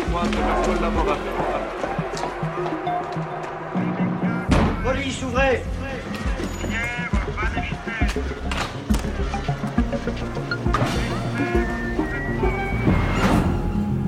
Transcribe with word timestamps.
de 0.00 0.66
collaborateurs. 0.66 1.18
Police, 4.84 5.22
ouvrez 5.24 5.62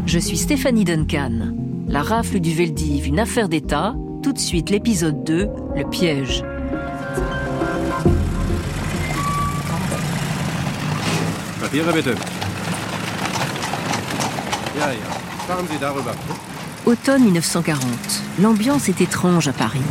Je 0.06 0.18
suis 0.18 0.36
Stéphanie 0.36 0.84
Duncan. 0.84 1.52
La 1.86 2.02
rafle 2.02 2.40
du 2.40 2.52
Veldiv, 2.52 3.06
une 3.06 3.20
affaire 3.20 3.48
d'État. 3.48 3.94
Tout 4.22 4.32
de 4.32 4.38
suite 4.38 4.70
l'épisode 4.70 5.24
2, 5.24 5.48
le 5.76 5.88
piège. 5.88 6.42
Papiere 11.60 11.84
Fahren 15.50 15.66
Sie 15.66 15.80
darüber. 15.80 16.12
Automne 16.86 17.24
1940. 17.24 17.82
L'ambiance 18.40 18.88
est 18.88 19.00
étrange 19.00 19.48
à 19.48 19.52
Paris. 19.52 19.82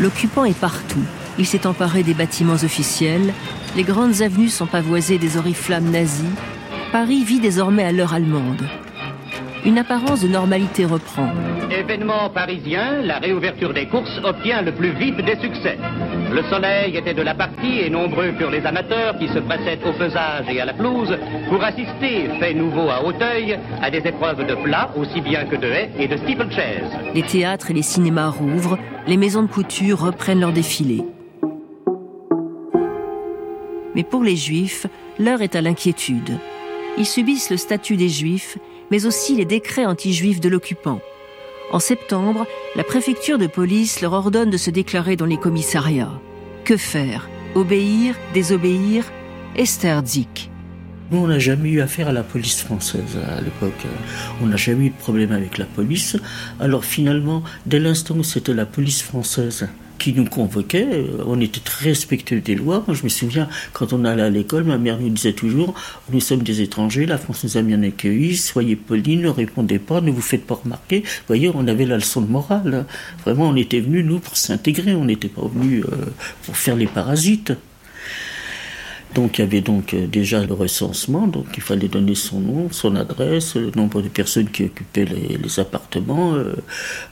L'occupant 0.00 0.44
est 0.44 0.58
partout. 0.58 1.04
Il 1.38 1.46
s'est 1.46 1.64
emparé 1.64 2.02
des 2.02 2.12
bâtiments 2.12 2.54
officiels. 2.64 3.32
Les 3.76 3.84
grandes 3.84 4.20
avenues 4.20 4.48
sont 4.48 4.66
pavoisées 4.66 5.18
des 5.18 5.36
oriflammes 5.36 5.92
nazis. 5.92 6.26
Paris 6.90 7.22
vit 7.22 7.38
désormais 7.38 7.84
à 7.84 7.92
l'heure 7.92 8.14
allemande. 8.14 8.68
Une 9.64 9.78
apparence 9.78 10.22
de 10.22 10.28
normalité 10.28 10.86
reprend. 10.86 11.30
Événement 11.70 12.28
parisien, 12.30 13.00
la 13.02 13.20
réouverture 13.20 13.72
des 13.72 13.86
courses 13.86 14.18
obtient 14.24 14.62
le 14.62 14.74
plus 14.74 14.90
vif 14.90 15.16
des 15.18 15.36
succès. 15.36 15.78
Le 16.30 16.42
soleil 16.50 16.96
était 16.96 17.14
de 17.14 17.22
la 17.22 17.34
partie 17.34 17.80
et 17.80 17.90
nombreux 17.90 18.32
furent 18.38 18.50
les 18.50 18.64
amateurs 18.64 19.18
qui 19.18 19.28
se 19.28 19.38
pressaient 19.38 19.78
au 19.84 19.92
pesage 19.92 20.46
et 20.48 20.60
à 20.60 20.64
la 20.64 20.74
pelouse 20.74 21.16
pour 21.48 21.62
assister, 21.62 22.28
fait 22.38 22.54
nouveau 22.54 22.88
à 22.88 23.04
Hauteuil, 23.04 23.58
à 23.82 23.90
des 23.90 23.98
épreuves 23.98 24.46
de 24.46 24.54
plat 24.54 24.90
aussi 24.96 25.20
bien 25.20 25.44
que 25.46 25.56
de 25.56 25.66
haies 25.66 25.90
et 25.98 26.06
de 26.06 26.16
steeplechase. 26.16 26.90
Les 27.14 27.22
théâtres 27.22 27.70
et 27.70 27.74
les 27.74 27.82
cinémas 27.82 28.30
rouvrent. 28.30 28.78
Les 29.06 29.16
maisons 29.16 29.42
de 29.42 29.48
couture 29.48 30.00
reprennent 30.00 30.40
leur 30.40 30.52
défilé. 30.52 31.02
Mais 33.94 34.04
pour 34.04 34.22
les 34.22 34.36
juifs, 34.36 34.86
l'heure 35.18 35.42
est 35.42 35.56
à 35.56 35.60
l'inquiétude. 35.60 36.38
Ils 36.98 37.06
subissent 37.06 37.50
le 37.50 37.56
statut 37.56 37.96
des 37.96 38.08
juifs 38.08 38.58
mais 38.90 39.06
aussi 39.06 39.36
les 39.36 39.44
décrets 39.44 39.86
anti-juifs 39.86 40.40
de 40.40 40.48
l'occupant. 40.48 41.00
En 41.70 41.78
septembre, 41.78 42.46
la 42.76 42.84
préfecture 42.84 43.38
de 43.38 43.46
police 43.46 44.00
leur 44.00 44.14
ordonne 44.14 44.50
de 44.50 44.56
se 44.56 44.70
déclarer 44.70 45.16
dans 45.16 45.26
les 45.26 45.36
commissariats. 45.36 46.20
Que 46.68 46.76
faire 46.76 47.30
Obéir 47.54 48.14
Désobéir 48.34 49.06
Esther 49.56 50.04
Zick. 50.04 50.50
Nous, 51.10 51.16
on 51.16 51.26
n'a 51.26 51.38
jamais 51.38 51.70
eu 51.70 51.80
affaire 51.80 52.08
à 52.08 52.12
la 52.12 52.22
police 52.22 52.60
française 52.60 53.16
à 53.26 53.40
l'époque. 53.40 53.86
On 54.42 54.46
n'a 54.48 54.56
jamais 54.56 54.88
eu 54.88 54.90
de 54.90 54.94
problème 54.96 55.32
avec 55.32 55.56
la 55.56 55.64
police. 55.64 56.18
Alors 56.60 56.84
finalement, 56.84 57.42
dès 57.64 57.78
l'instant 57.78 58.16
où 58.16 58.22
c'était 58.22 58.52
la 58.52 58.66
police 58.66 59.00
française 59.00 59.66
qui 59.98 60.12
nous 60.12 60.24
convoquait, 60.24 60.86
euh, 60.90 61.24
on 61.26 61.40
était 61.40 61.60
très 61.60 61.86
respectueux 61.90 62.40
des 62.40 62.54
lois. 62.54 62.84
Moi, 62.86 62.96
je 62.96 63.04
me 63.04 63.08
souviens, 63.08 63.48
quand 63.72 63.92
on 63.92 64.04
allait 64.04 64.22
à 64.22 64.30
l'école, 64.30 64.64
ma 64.64 64.78
mère 64.78 64.98
nous 64.98 65.10
disait 65.10 65.32
toujours, 65.32 65.74
nous 66.10 66.20
sommes 66.20 66.42
des 66.42 66.60
étrangers, 66.60 67.06
la 67.06 67.18
France 67.18 67.44
nous 67.44 67.56
a 67.56 67.62
bien 67.62 67.82
accueillis, 67.82 68.36
soyez 68.36 68.76
polis, 68.76 69.18
ne 69.18 69.28
répondez 69.28 69.78
pas, 69.78 70.00
ne 70.00 70.10
vous 70.10 70.20
faites 70.20 70.46
pas 70.46 70.60
remarquer. 70.62 71.00
Vous 71.00 71.24
voyez, 71.26 71.50
on 71.52 71.66
avait 71.66 71.86
la 71.86 71.96
leçon 71.96 72.20
de 72.20 72.30
morale. 72.30 72.86
Vraiment, 73.24 73.48
on 73.48 73.56
était 73.56 73.80
venus, 73.80 74.04
nous, 74.04 74.20
pour 74.20 74.36
s'intégrer, 74.36 74.94
on 74.94 75.04
n'était 75.04 75.28
pas 75.28 75.46
venus 75.46 75.84
euh, 75.84 76.06
pour 76.44 76.56
faire 76.56 76.76
les 76.76 76.86
parasites. 76.86 77.52
Donc 79.14 79.38
il 79.38 79.40
y 79.42 79.44
avait 79.44 79.60
donc 79.62 79.94
euh, 79.94 80.06
déjà 80.06 80.44
le 80.44 80.52
recensement, 80.52 81.26
donc 81.26 81.46
il 81.56 81.62
fallait 81.62 81.88
donner 81.88 82.14
son 82.14 82.40
nom, 82.40 82.68
son 82.70 82.94
adresse, 82.94 83.54
le 83.56 83.70
nombre 83.74 84.02
de 84.02 84.08
personnes 84.08 84.48
qui 84.50 84.64
occupaient 84.64 85.06
les, 85.06 85.38
les 85.38 85.60
appartements. 85.60 86.34
Euh, 86.34 86.54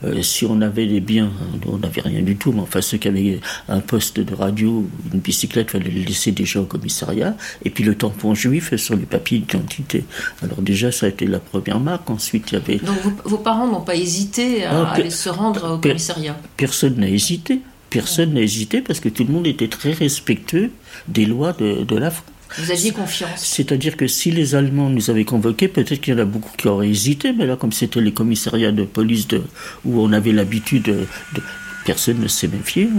euh, 0.05 0.21
si 0.21 0.45
on 0.45 0.61
avait 0.61 0.85
des 0.85 0.99
biens, 1.01 1.31
on 1.65 1.77
n'avait 1.77 2.01
rien 2.01 2.21
du 2.21 2.35
tout, 2.37 2.51
mais 2.51 2.61
enfin 2.61 2.81
ceux 2.81 2.97
qui 2.97 3.07
avaient 3.07 3.39
un 3.67 3.79
poste 3.79 4.19
de 4.19 4.35
radio, 4.35 4.87
une 5.13 5.19
bicyclette, 5.19 5.71
fallait 5.71 5.89
le 5.89 6.01
laisser 6.01 6.31
déjà 6.31 6.61
au 6.61 6.65
commissariat. 6.65 7.35
Et 7.65 7.69
puis 7.71 7.83
le 7.83 7.95
tampon 7.95 8.35
juif 8.35 8.75
sur 8.75 8.95
les 8.95 9.05
papiers 9.05 9.39
d'identité. 9.39 10.05
Alors 10.43 10.61
déjà 10.61 10.91
ça 10.91 11.07
a 11.07 11.09
été 11.09 11.25
la 11.25 11.39
première 11.39 11.79
marque. 11.79 12.09
Ensuite 12.09 12.51
il 12.51 12.53
y 12.53 12.57
avait 12.57 12.77
Donc 12.77 12.97
vos, 13.01 13.11
vos 13.25 13.37
parents 13.37 13.67
n'ont 13.67 13.81
pas 13.81 13.95
hésité 13.95 14.65
à 14.65 14.81
Ah, 14.89 14.93
aller 14.93 15.09
se 15.09 15.29
rendre 15.29 15.73
au 15.73 15.77
commissariat? 15.79 16.37
personne 16.57 16.97
n'a 16.97 17.09
hésité. 17.09 17.61
Personne 17.89 18.33
n'a 18.33 18.41
hésité 18.41 18.81
parce 18.81 18.99
que 18.99 19.09
tout 19.09 19.23
le 19.23 19.31
monde 19.33 19.47
était 19.47 19.67
très 19.69 19.91
respectueux 19.93 20.71
des 21.07 21.25
lois 21.25 21.53
de, 21.53 21.83
de 21.83 21.95
la 21.97 22.11
France. 22.11 22.25
Vous 22.59 22.71
aviez 22.71 22.91
confiance 22.91 23.29
C'est-à-dire 23.43 23.97
que 23.97 24.07
si 24.07 24.31
les 24.31 24.55
Allemands 24.55 24.89
nous 24.89 25.09
avaient 25.09 25.25
convoqués, 25.25 25.67
peut-être 25.67 25.99
qu'il 26.01 26.13
y 26.13 26.17
en 26.17 26.21
a 26.21 26.25
beaucoup 26.25 26.51
qui 26.57 26.67
auraient 26.69 26.89
hésité, 26.89 27.33
mais 27.33 27.45
là, 27.45 27.55
comme 27.57 27.73
c'était 27.73 27.99
les 27.99 28.13
commissariats 28.13 28.71
de 28.71 28.83
police 28.83 29.27
de, 29.27 29.41
où 29.85 29.99
on 30.01 30.13
avait 30.13 30.31
l'habitude 30.31 30.83
de, 30.83 30.93
de- 31.35 31.41
Personne 31.85 32.19
ne 32.19 32.27
s'est 32.27 32.47
méfié. 32.49 32.89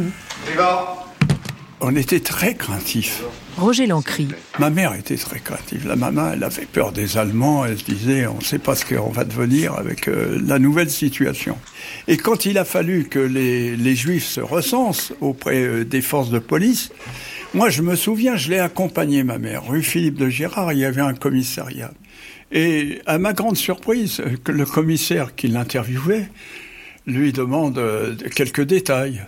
hein. 0.56 0.56
On 1.80 1.94
était 1.96 2.20
très 2.20 2.54
craintifs. 2.54 3.22
Roger 3.58 3.88
Lancry. 3.88 4.28
Ma 4.60 4.70
mère 4.70 4.94
était 4.94 5.16
très 5.16 5.40
craintive. 5.40 5.88
La 5.88 5.96
maman, 5.96 6.30
elle 6.32 6.44
avait 6.44 6.64
peur 6.64 6.92
des 6.92 7.18
Allemands. 7.18 7.64
Elle 7.64 7.76
se 7.76 7.84
disait, 7.84 8.24
on 8.28 8.36
ne 8.36 8.42
sait 8.42 8.60
pas 8.60 8.76
ce 8.76 8.84
qu'on 8.84 9.10
va 9.10 9.24
devenir 9.24 9.74
avec 9.74 10.06
euh, 10.06 10.40
la 10.46 10.60
nouvelle 10.60 10.90
situation. 10.90 11.58
Et 12.06 12.16
quand 12.16 12.46
il 12.46 12.56
a 12.56 12.64
fallu 12.64 13.08
que 13.08 13.18
les, 13.18 13.96
Juifs 13.96 14.26
se 14.26 14.40
recensent 14.40 15.12
auprès 15.20 15.60
euh, 15.60 15.84
des 15.84 16.02
forces 16.02 16.30
de 16.30 16.38
police, 16.38 16.90
moi, 17.52 17.68
je 17.68 17.82
me 17.82 17.96
souviens, 17.96 18.36
je 18.36 18.50
l'ai 18.50 18.60
accompagné, 18.60 19.24
ma 19.24 19.38
mère. 19.38 19.66
Rue 19.66 19.82
Philippe 19.82 20.18
de 20.18 20.28
Gérard, 20.28 20.72
il 20.72 20.78
y 20.78 20.84
avait 20.84 21.00
un 21.00 21.14
commissariat. 21.14 21.90
Et 22.52 23.00
à 23.06 23.18
ma 23.18 23.32
grande 23.32 23.56
surprise, 23.56 24.20
euh, 24.20 24.36
le 24.52 24.66
commissaire 24.66 25.34
qui 25.34 25.48
l'interviewait 25.48 26.28
lui 27.08 27.32
demande 27.32 27.82
quelques 28.36 28.62
détails, 28.62 29.22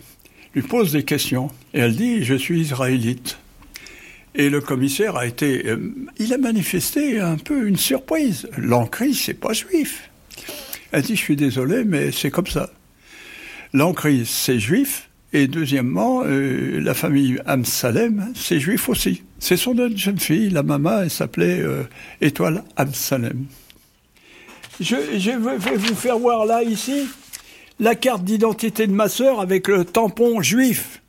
lui 0.54 0.62
pose 0.62 0.92
des 0.92 1.02
questions. 1.02 1.50
Et 1.74 1.80
elle 1.80 1.96
dit, 1.96 2.24
je 2.24 2.34
suis 2.36 2.60
israélite. 2.60 3.38
Et 4.34 4.48
le 4.48 4.60
commissaire 4.60 5.16
a 5.16 5.26
été, 5.26 5.66
euh, 5.66 5.92
il 6.18 6.32
a 6.32 6.38
manifesté 6.38 7.18
un 7.18 7.36
peu 7.36 7.66
une 7.66 7.76
surprise. 7.76 8.48
L'ancry, 8.56 9.14
c'est 9.14 9.34
pas 9.34 9.52
juif. 9.52 10.10
Elle 10.92 11.02
dit, 11.02 11.16
je 11.16 11.20
suis 11.20 11.36
désolé, 11.36 11.84
mais 11.84 12.12
c'est 12.12 12.30
comme 12.30 12.46
ça. 12.46 12.70
L'ancry, 13.72 14.24
c'est 14.26 14.58
juif. 14.58 15.08
Et 15.32 15.46
deuxièmement, 15.46 16.22
euh, 16.24 16.80
la 16.80 16.94
famille 16.94 17.40
Amsalem, 17.46 18.32
c'est 18.34 18.58
juif 18.58 18.88
aussi. 18.88 19.22
C'est 19.38 19.56
son 19.56 19.78
autre 19.78 19.96
jeune 19.96 20.18
fille, 20.18 20.50
la 20.50 20.64
maman, 20.64 21.02
elle 21.02 21.10
s'appelait 21.10 21.60
euh, 21.60 21.84
Étoile 22.20 22.64
Amsalem. 22.76 23.46
Je, 24.80 24.96
vais 24.96 25.76
vous 25.76 25.94
faire 25.94 26.18
voir 26.18 26.46
là, 26.46 26.62
ici, 26.62 27.06
la 27.78 27.94
carte 27.94 28.24
d'identité 28.24 28.86
de 28.86 28.92
ma 28.92 29.08
sœur 29.08 29.40
avec 29.40 29.68
le 29.68 29.84
tampon 29.84 30.42
juif. 30.42 31.00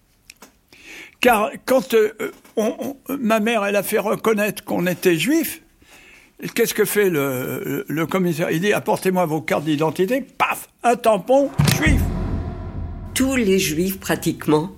Car 1.19 1.51
quand 1.65 1.95
on- 2.57 2.75
on- 3.09 3.17
ma 3.19 3.39
mère, 3.39 3.63
elle 3.65 3.75
a 3.75 3.83
fait 3.83 3.99
reconnaître 3.99 4.63
qu'on 4.63 4.85
était 4.87 5.17
juif, 5.17 5.61
qu'est-ce 6.55 6.73
que 6.73 6.85
fait 6.85 7.09
le, 7.09 7.61
le- 7.65 7.85
le 7.87 8.05
commissaire? 8.07 8.51
Il 8.51 8.61
dit 8.61 8.73
apportez-moi 8.73 9.25
vos 9.25 9.41
cartes 9.41 9.65
d'identité, 9.65 10.21
paf, 10.21 10.69
un 10.83 10.95
tampon 10.95 11.49
juif. 11.77 12.01
Tous 13.13 13.35
les 13.35 13.59
juifs, 13.59 13.99
pratiquement, 13.99 14.71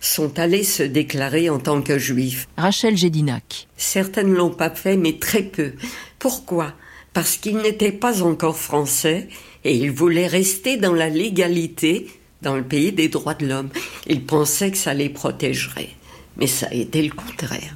sont 0.00 0.38
allés 0.38 0.64
se 0.64 0.82
déclarer 0.82 1.48
en 1.50 1.58
tant 1.58 1.82
que 1.82 1.98
juifs. 1.98 2.48
Rachel 2.56 2.96
Gédinac. 2.96 3.68
Certains 3.76 4.22
ne 4.24 4.34
l'ont 4.34 4.50
pas 4.50 4.70
fait, 4.70 4.96
mais 4.96 5.18
très 5.18 5.42
peu. 5.42 5.72
Pourquoi? 6.18 6.72
Parce 7.12 7.36
qu'ils 7.36 7.58
n'étaient 7.58 7.92
pas 7.92 8.22
encore 8.22 8.56
français 8.56 9.28
et 9.64 9.76
ils 9.76 9.90
voulaient 9.92 10.26
rester 10.26 10.76
dans 10.76 10.94
la 10.94 11.08
légalité 11.08 12.08
dans 12.40 12.56
le 12.56 12.62
pays 12.64 12.90
des 12.90 13.08
droits 13.08 13.34
de 13.34 13.46
l'homme. 13.46 13.68
Ils 14.08 14.24
pensaient 14.24 14.70
que 14.70 14.78
ça 14.78 14.94
les 14.94 15.08
protégerait. 15.08 15.90
Mais 16.36 16.46
ça 16.46 16.66
a 16.70 16.74
été 16.74 17.02
le 17.02 17.14
contraire. 17.14 17.74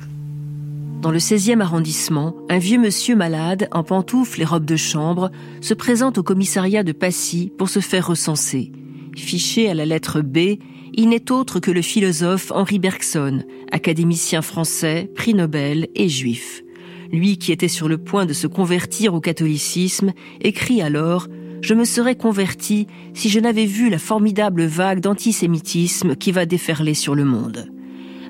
Dans 1.02 1.10
le 1.10 1.18
16e 1.18 1.60
arrondissement, 1.60 2.34
un 2.48 2.58
vieux 2.58 2.78
monsieur 2.78 3.14
malade, 3.14 3.68
en 3.70 3.84
pantoufles 3.84 4.42
et 4.42 4.44
robes 4.44 4.64
de 4.64 4.76
chambre, 4.76 5.30
se 5.60 5.74
présente 5.74 6.18
au 6.18 6.22
commissariat 6.22 6.82
de 6.82 6.92
Passy 6.92 7.52
pour 7.58 7.68
se 7.68 7.80
faire 7.80 8.06
recenser. 8.06 8.72
Fiché 9.14 9.70
à 9.70 9.74
la 9.74 9.86
lettre 9.86 10.20
B, 10.20 10.58
il 10.94 11.10
n'est 11.10 11.30
autre 11.30 11.60
que 11.60 11.70
le 11.70 11.82
philosophe 11.82 12.50
Henri 12.50 12.78
Bergson, 12.78 13.44
académicien 13.70 14.42
français, 14.42 15.10
prix 15.14 15.34
Nobel 15.34 15.88
et 15.94 16.08
juif. 16.08 16.64
Lui 17.12 17.36
qui 17.36 17.52
était 17.52 17.68
sur 17.68 17.88
le 17.88 17.98
point 17.98 18.26
de 18.26 18.32
se 18.32 18.46
convertir 18.46 19.14
au 19.14 19.20
catholicisme, 19.20 20.12
écrit 20.40 20.80
alors 20.80 21.28
Je 21.60 21.74
me 21.74 21.84
serais 21.84 22.16
converti 22.16 22.86
si 23.14 23.28
je 23.28 23.38
n'avais 23.38 23.66
vu 23.66 23.90
la 23.90 23.98
formidable 23.98 24.64
vague 24.64 25.00
d'antisémitisme 25.00 26.16
qui 26.16 26.32
va 26.32 26.46
déferler 26.46 26.94
sur 26.94 27.14
le 27.14 27.24
monde. 27.24 27.70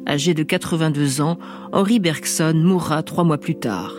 Âgé 0.07 0.35
de 0.35 0.43
82 0.43 1.21
ans, 1.21 1.39
Henri 1.73 1.99
Bergson 1.99 2.55
mourra 2.55 3.03
trois 3.03 3.25
mois 3.25 3.39
plus 3.39 3.59
tard. 3.59 3.95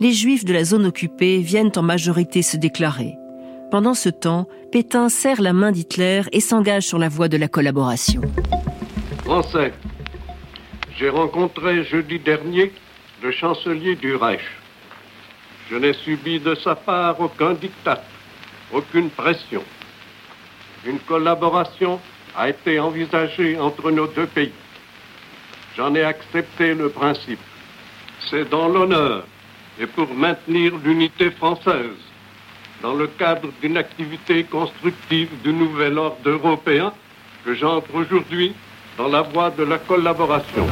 Les 0.00 0.12
Juifs 0.12 0.44
de 0.44 0.52
la 0.52 0.64
zone 0.64 0.86
occupée 0.86 1.38
viennent 1.38 1.72
en 1.76 1.82
majorité 1.82 2.40
se 2.42 2.56
déclarer. 2.56 3.14
Pendant 3.70 3.94
ce 3.94 4.08
temps, 4.08 4.48
Pétain 4.70 5.08
serre 5.08 5.42
la 5.42 5.52
main 5.52 5.70
d'Hitler 5.70 6.22
et 6.32 6.40
s'engage 6.40 6.84
sur 6.84 6.98
la 6.98 7.08
voie 7.08 7.28
de 7.28 7.36
la 7.36 7.48
collaboration. 7.48 8.22
Français, 9.24 9.72
j'ai 10.98 11.08
rencontré 11.08 11.84
jeudi 11.84 12.18
dernier 12.18 12.72
le 13.22 13.32
chancelier 13.32 13.96
du 13.96 14.16
Reich. 14.16 14.40
Je 15.70 15.76
n'ai 15.76 15.92
subi 15.92 16.40
de 16.40 16.54
sa 16.54 16.74
part 16.74 17.20
aucun 17.20 17.52
diktat, 17.52 18.02
aucune 18.72 19.10
pression. 19.10 19.62
Une 20.86 20.98
collaboration 20.98 22.00
a 22.36 22.48
été 22.48 22.80
envisagée 22.80 23.58
entre 23.58 23.90
nos 23.90 24.06
deux 24.06 24.26
pays. 24.26 24.52
J'en 25.76 25.94
ai 25.94 26.02
accepté 26.02 26.74
le 26.74 26.90
principe. 26.90 27.40
C'est 28.30 28.48
dans 28.48 28.68
l'honneur 28.68 29.24
et 29.80 29.86
pour 29.86 30.12
maintenir 30.14 30.74
l'unité 30.84 31.30
française, 31.30 31.96
dans 32.82 32.94
le 32.94 33.06
cadre 33.06 33.48
d'une 33.62 33.78
activité 33.78 34.44
constructive 34.44 35.30
du 35.42 35.52
nouvel 35.52 35.98
ordre 35.98 36.28
européen, 36.28 36.92
que 37.44 37.54
j'entre 37.54 37.94
aujourd'hui 37.94 38.54
dans 38.98 39.08
la 39.08 39.22
voie 39.22 39.50
de 39.50 39.62
la 39.62 39.78
collaboration. 39.78 40.66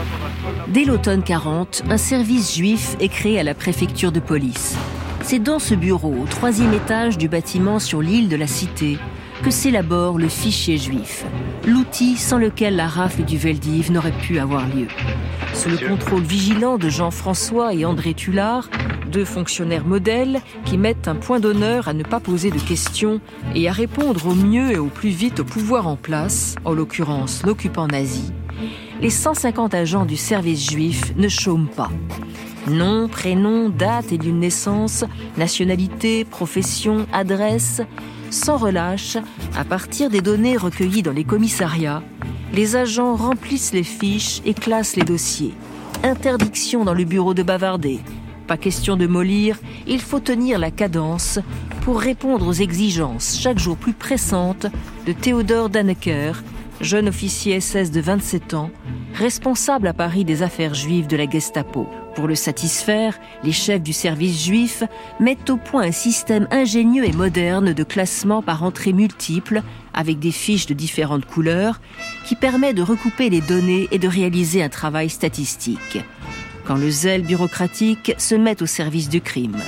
Dès 0.68 0.84
l'automne 0.84 1.22
40, 1.22 1.84
un 1.88 1.96
service 1.96 2.54
juif 2.54 2.96
est 3.00 3.08
créé 3.08 3.40
à 3.40 3.42
la 3.42 3.54
préfecture 3.54 4.12
de 4.12 4.20
police. 4.20 4.76
C'est 5.22 5.38
dans 5.38 5.58
ce 5.58 5.74
bureau, 5.74 6.14
au 6.22 6.26
troisième 6.26 6.74
étage 6.74 7.16
du 7.16 7.28
bâtiment 7.28 7.78
sur 7.78 8.02
l'île 8.02 8.28
de 8.28 8.36
la 8.36 8.46
Cité, 8.46 8.98
que 9.42 9.50
s'élabore 9.50 10.18
le 10.18 10.28
fichier 10.28 10.76
juif, 10.76 11.24
l'outil 11.66 12.16
sans 12.16 12.38
lequel 12.38 12.76
la 12.76 12.88
rafle 12.88 13.24
du 13.24 13.38
Veldiv 13.38 13.90
n'aurait 13.90 14.12
pu 14.12 14.38
avoir 14.38 14.66
lieu. 14.66 14.86
Sous 15.54 15.70
le 15.70 15.78
contrôle 15.78 16.22
vigilant 16.22 16.78
de 16.78 16.88
Jean-François 16.88 17.74
et 17.74 17.84
André 17.84 18.14
Tullard, 18.14 18.68
deux 19.10 19.24
fonctionnaires 19.24 19.86
modèles 19.86 20.40
qui 20.64 20.78
mettent 20.78 21.08
un 21.08 21.14
point 21.14 21.40
d'honneur 21.40 21.88
à 21.88 21.94
ne 21.94 22.02
pas 22.02 22.20
poser 22.20 22.50
de 22.50 22.58
questions 22.58 23.20
et 23.54 23.68
à 23.68 23.72
répondre 23.72 24.26
au 24.26 24.34
mieux 24.34 24.72
et 24.72 24.78
au 24.78 24.86
plus 24.86 25.10
vite 25.10 25.40
au 25.40 25.44
pouvoir 25.44 25.86
en 25.86 25.96
place, 25.96 26.54
en 26.64 26.72
l'occurrence 26.72 27.42
l'occupant 27.44 27.86
nazi, 27.86 28.32
les 29.00 29.10
150 29.10 29.74
agents 29.74 30.04
du 30.04 30.16
service 30.16 30.70
juif 30.70 31.14
ne 31.16 31.28
chôment 31.28 31.68
pas. 31.68 31.90
Nom, 32.68 33.08
prénom, 33.08 33.70
date 33.70 34.12
et 34.12 34.18
lieu 34.18 34.32
de 34.32 34.36
naissance, 34.36 35.04
nationalité, 35.38 36.26
profession, 36.26 37.06
adresse, 37.12 37.80
sans 38.30 38.56
relâche, 38.56 39.16
à 39.56 39.64
partir 39.64 40.10
des 40.10 40.20
données 40.20 40.56
recueillies 40.56 41.02
dans 41.02 41.12
les 41.12 41.24
commissariats, 41.24 42.02
les 42.52 42.76
agents 42.76 43.14
remplissent 43.14 43.72
les 43.72 43.84
fiches 43.84 44.40
et 44.44 44.54
classent 44.54 44.96
les 44.96 45.04
dossiers. 45.04 45.54
Interdiction 46.02 46.84
dans 46.84 46.94
le 46.94 47.04
bureau 47.04 47.34
de 47.34 47.42
bavarder. 47.42 48.00
Pas 48.46 48.56
question 48.56 48.96
de 48.96 49.06
mollir, 49.06 49.58
il 49.86 50.00
faut 50.00 50.18
tenir 50.18 50.58
la 50.58 50.70
cadence 50.70 51.38
pour 51.82 52.00
répondre 52.00 52.46
aux 52.46 52.52
exigences 52.52 53.38
chaque 53.38 53.58
jour 53.58 53.76
plus 53.76 53.92
pressantes 53.92 54.66
de 55.06 55.12
Théodore 55.12 55.68
Dannecker, 55.68 56.42
jeune 56.80 57.08
officier 57.08 57.60
SS 57.60 57.90
de 57.90 58.00
27 58.00 58.54
ans, 58.54 58.70
responsable 59.14 59.86
à 59.86 59.92
Paris 59.92 60.24
des 60.24 60.42
affaires 60.42 60.74
juives 60.74 61.06
de 61.06 61.16
la 61.16 61.28
Gestapo. 61.28 61.86
Pour 62.14 62.26
le 62.26 62.34
satisfaire, 62.34 63.18
les 63.44 63.52
chefs 63.52 63.82
du 63.82 63.92
service 63.92 64.44
juif 64.44 64.82
mettent 65.20 65.48
au 65.48 65.56
point 65.56 65.82
un 65.82 65.92
système 65.92 66.48
ingénieux 66.50 67.04
et 67.04 67.12
moderne 67.12 67.72
de 67.72 67.84
classement 67.84 68.42
par 68.42 68.64
entrée 68.64 68.92
multiple, 68.92 69.62
avec 69.94 70.18
des 70.18 70.32
fiches 70.32 70.66
de 70.66 70.74
différentes 70.74 71.24
couleurs, 71.24 71.80
qui 72.26 72.34
permet 72.34 72.74
de 72.74 72.82
recouper 72.82 73.30
les 73.30 73.40
données 73.40 73.88
et 73.92 73.98
de 73.98 74.08
réaliser 74.08 74.62
un 74.62 74.68
travail 74.68 75.08
statistique. 75.08 75.98
Quand 76.66 76.76
le 76.76 76.90
zèle 76.90 77.22
bureaucratique 77.22 78.14
se 78.18 78.34
met 78.34 78.62
au 78.62 78.66
service 78.66 79.08
du 79.08 79.20
crime. 79.20 79.58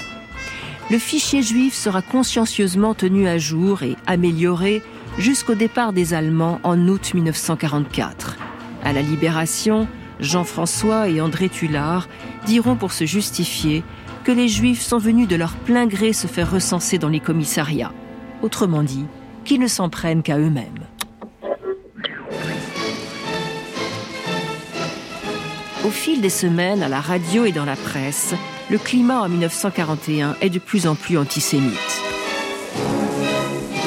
Le 0.91 0.99
fichier 0.99 1.43
juif 1.43 1.75
sera 1.75 2.03
consciencieusement 2.03 2.95
tenu 2.95 3.29
à 3.29 3.39
jour 3.39 3.83
et 3.83 3.97
amélioré 4.07 4.83
jusqu'au 5.17 5.55
départ 5.55 5.93
des 5.93 6.13
Allemands 6.13 6.61
en 6.65 6.89
août 6.89 7.15
1944. 7.15 8.37
À 8.85 8.93
la 8.93 9.01
Libération, 9.01 9.87
Jean-François 10.21 11.09
et 11.09 11.21
André 11.21 11.49
Tullard 11.49 12.09
diront 12.47 12.77
pour 12.77 12.93
se 12.93 13.05
justifier 13.05 13.83
que 14.25 14.33
les 14.33 14.49
Juifs 14.49 14.83
sont 14.83 14.99
venus 14.99 15.29
de 15.29 15.37
leur 15.37 15.55
plein 15.55 15.87
gré 15.87 16.13
se 16.13 16.27
faire 16.27 16.51
recenser 16.51 16.99
dans 16.99 17.09
les 17.09 17.21
commissariats. 17.21 17.93
Autrement 18.43 18.83
dit, 18.83 19.07
qu'ils 19.45 19.61
ne 19.61 19.67
s'en 19.67 19.89
prennent 19.89 20.23
qu'à 20.23 20.39
eux-mêmes. 20.39 20.87
Au 25.85 25.91
fil 25.91 26.21
des 26.21 26.31
semaines, 26.31 26.83
à 26.83 26.89
la 26.89 27.01
radio 27.01 27.45
et 27.45 27.53
dans 27.53 27.65
la 27.65 27.75
presse, 27.75 28.35
le 28.71 28.79
climat 28.79 29.23
en 29.23 29.29
1941 29.29 30.37
est 30.41 30.51
de 30.51 30.61
plus 30.61 30.87
en 30.87 30.95
plus 30.95 31.19
antisémite. 31.19 31.77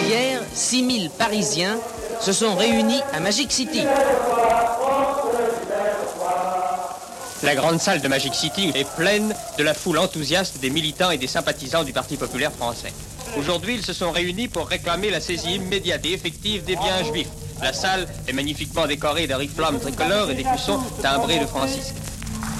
Hier, 0.07 0.41
6000 0.53 1.09
Parisiens 1.17 1.77
se 2.19 2.33
sont 2.33 2.55
réunis 2.55 3.01
à 3.13 3.21
Magic 3.21 3.51
City. 3.51 3.83
La 7.43 7.53
grande 7.53 7.79
salle 7.79 8.01
de 8.01 8.07
Magic 8.07 8.33
City 8.33 8.71
est 8.73 8.89
pleine 8.95 9.35
de 9.57 9.63
la 9.63 9.73
foule 9.73 9.97
enthousiaste 9.97 10.59
des 10.61 10.69
militants 10.69 11.11
et 11.11 11.17
des 11.17 11.27
sympathisants 11.27 11.83
du 11.83 11.91
Parti 11.91 12.15
populaire 12.15 12.51
français. 12.51 12.93
Aujourd'hui, 13.37 13.75
ils 13.75 13.85
se 13.85 13.91
sont 13.91 14.11
réunis 14.11 14.47
pour 14.47 14.67
réclamer 14.67 15.09
la 15.09 15.19
saisie 15.19 15.55
immédiate 15.55 16.05
et 16.05 16.13
effective 16.13 16.63
des 16.63 16.75
biens 16.75 17.03
juifs. 17.03 17.27
La 17.61 17.73
salle 17.73 18.07
est 18.27 18.33
magnifiquement 18.33 18.87
décorée 18.87 19.27
d'ariflammes 19.27 19.79
tricolores 19.79 20.31
et 20.31 20.35
d'écussons 20.35 20.79
timbrés 21.01 21.39
de 21.39 21.45
Francisque. 21.45 21.95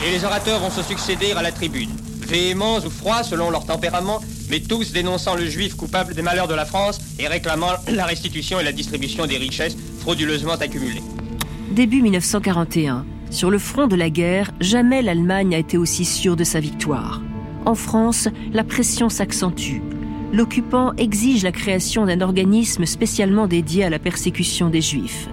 Et 0.06 0.12
les 0.12 0.26
orateurs 0.26 0.60
vont 0.60 0.70
se 0.70 0.84
succéder 0.84 1.32
à 1.32 1.42
la 1.42 1.54
tribune. 1.54 1.92
Véhéments 2.28 2.78
ou 2.78 2.90
froids 2.90 3.24
selon 3.24 3.50
leur 3.50 3.66
tempérament, 3.66 4.20
mais 4.50 4.60
tous 4.60 4.92
dénonçant 4.92 5.36
le 5.36 5.48
juif 5.48 5.76
coupable 5.76 6.14
des 6.14 6.22
malheurs 6.22 6.50
de 6.50 6.54
la 6.54 6.66
France 6.66 7.00
et 7.18 7.28
réclamant 7.28 7.72
la 7.88 8.06
restitution 8.06 8.60
et 8.60 8.64
la 8.64 8.74
distribution 8.74 9.26
des 9.26 9.38
richesses 9.38 9.78
frauduleusement 10.00 10.54
accumulées. 10.54 11.04
Début 11.72 12.02
1941, 12.02 13.06
sur 13.36 13.52
le 13.52 13.60
front 13.60 13.88
de 13.88 13.98
la 13.98 14.10
guerre, 14.10 14.52
jamais 14.62 15.02
l'Allemagne 15.02 15.54
a 15.54 15.58
été 15.58 15.78
aussi 15.78 16.06
sûre 16.06 16.38
de 16.38 16.46
sa 16.46 16.62
victoire. 16.62 17.22
En 17.66 17.76
France, 17.76 18.30
la 18.54 18.64
pression 18.64 19.10
s'accentue. 19.10 19.82
L'occupant 20.32 20.94
exige 20.96 21.44
la 21.44 21.52
création 21.52 22.06
d'un 22.06 22.22
organisme 22.22 22.86
spécialement 22.86 23.48
dédié 23.48 23.84
à 23.84 23.90
la 23.90 24.00
persécution 24.00 24.70
des 24.70 24.80
Juifs. 24.80 25.28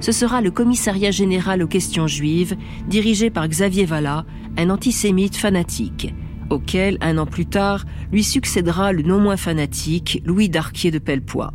Ce 0.00 0.12
sera 0.12 0.40
le 0.40 0.52
Commissariat 0.52 1.10
général 1.10 1.60
aux 1.64 1.66
questions 1.66 2.06
juives, 2.06 2.56
dirigé 2.86 3.30
par 3.30 3.48
Xavier 3.48 3.84
Vallat, 3.84 4.24
un 4.56 4.70
antisémite 4.70 5.36
fanatique, 5.36 6.14
auquel, 6.50 6.98
un 7.00 7.18
an 7.18 7.26
plus 7.26 7.46
tard, 7.46 7.84
lui 8.12 8.22
succédera 8.22 8.92
le 8.92 9.02
non 9.02 9.18
moins 9.18 9.36
fanatique 9.36 10.22
Louis 10.24 10.48
Darquier 10.48 10.92
de 10.92 11.00
Pellepoix. 11.00 11.52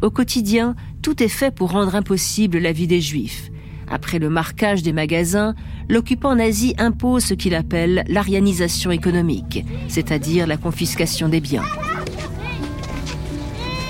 Au 0.00 0.10
quotidien, 0.10 0.74
tout 1.02 1.22
est 1.22 1.28
fait 1.28 1.54
pour 1.54 1.72
rendre 1.72 1.94
impossible 1.94 2.56
la 2.56 2.72
vie 2.72 2.86
des 2.86 3.02
Juifs. 3.02 3.50
Après 3.90 4.20
le 4.20 4.30
marquage 4.30 4.82
des 4.82 4.92
magasins, 4.92 5.54
l'occupant 5.88 6.36
nazi 6.36 6.74
impose 6.78 7.24
ce 7.24 7.34
qu'il 7.34 7.54
appelle 7.54 8.04
l'arianisation 8.08 8.92
économique, 8.92 9.64
c'est-à-dire 9.88 10.46
la 10.46 10.56
confiscation 10.56 11.28
des 11.28 11.40
biens. 11.40 11.64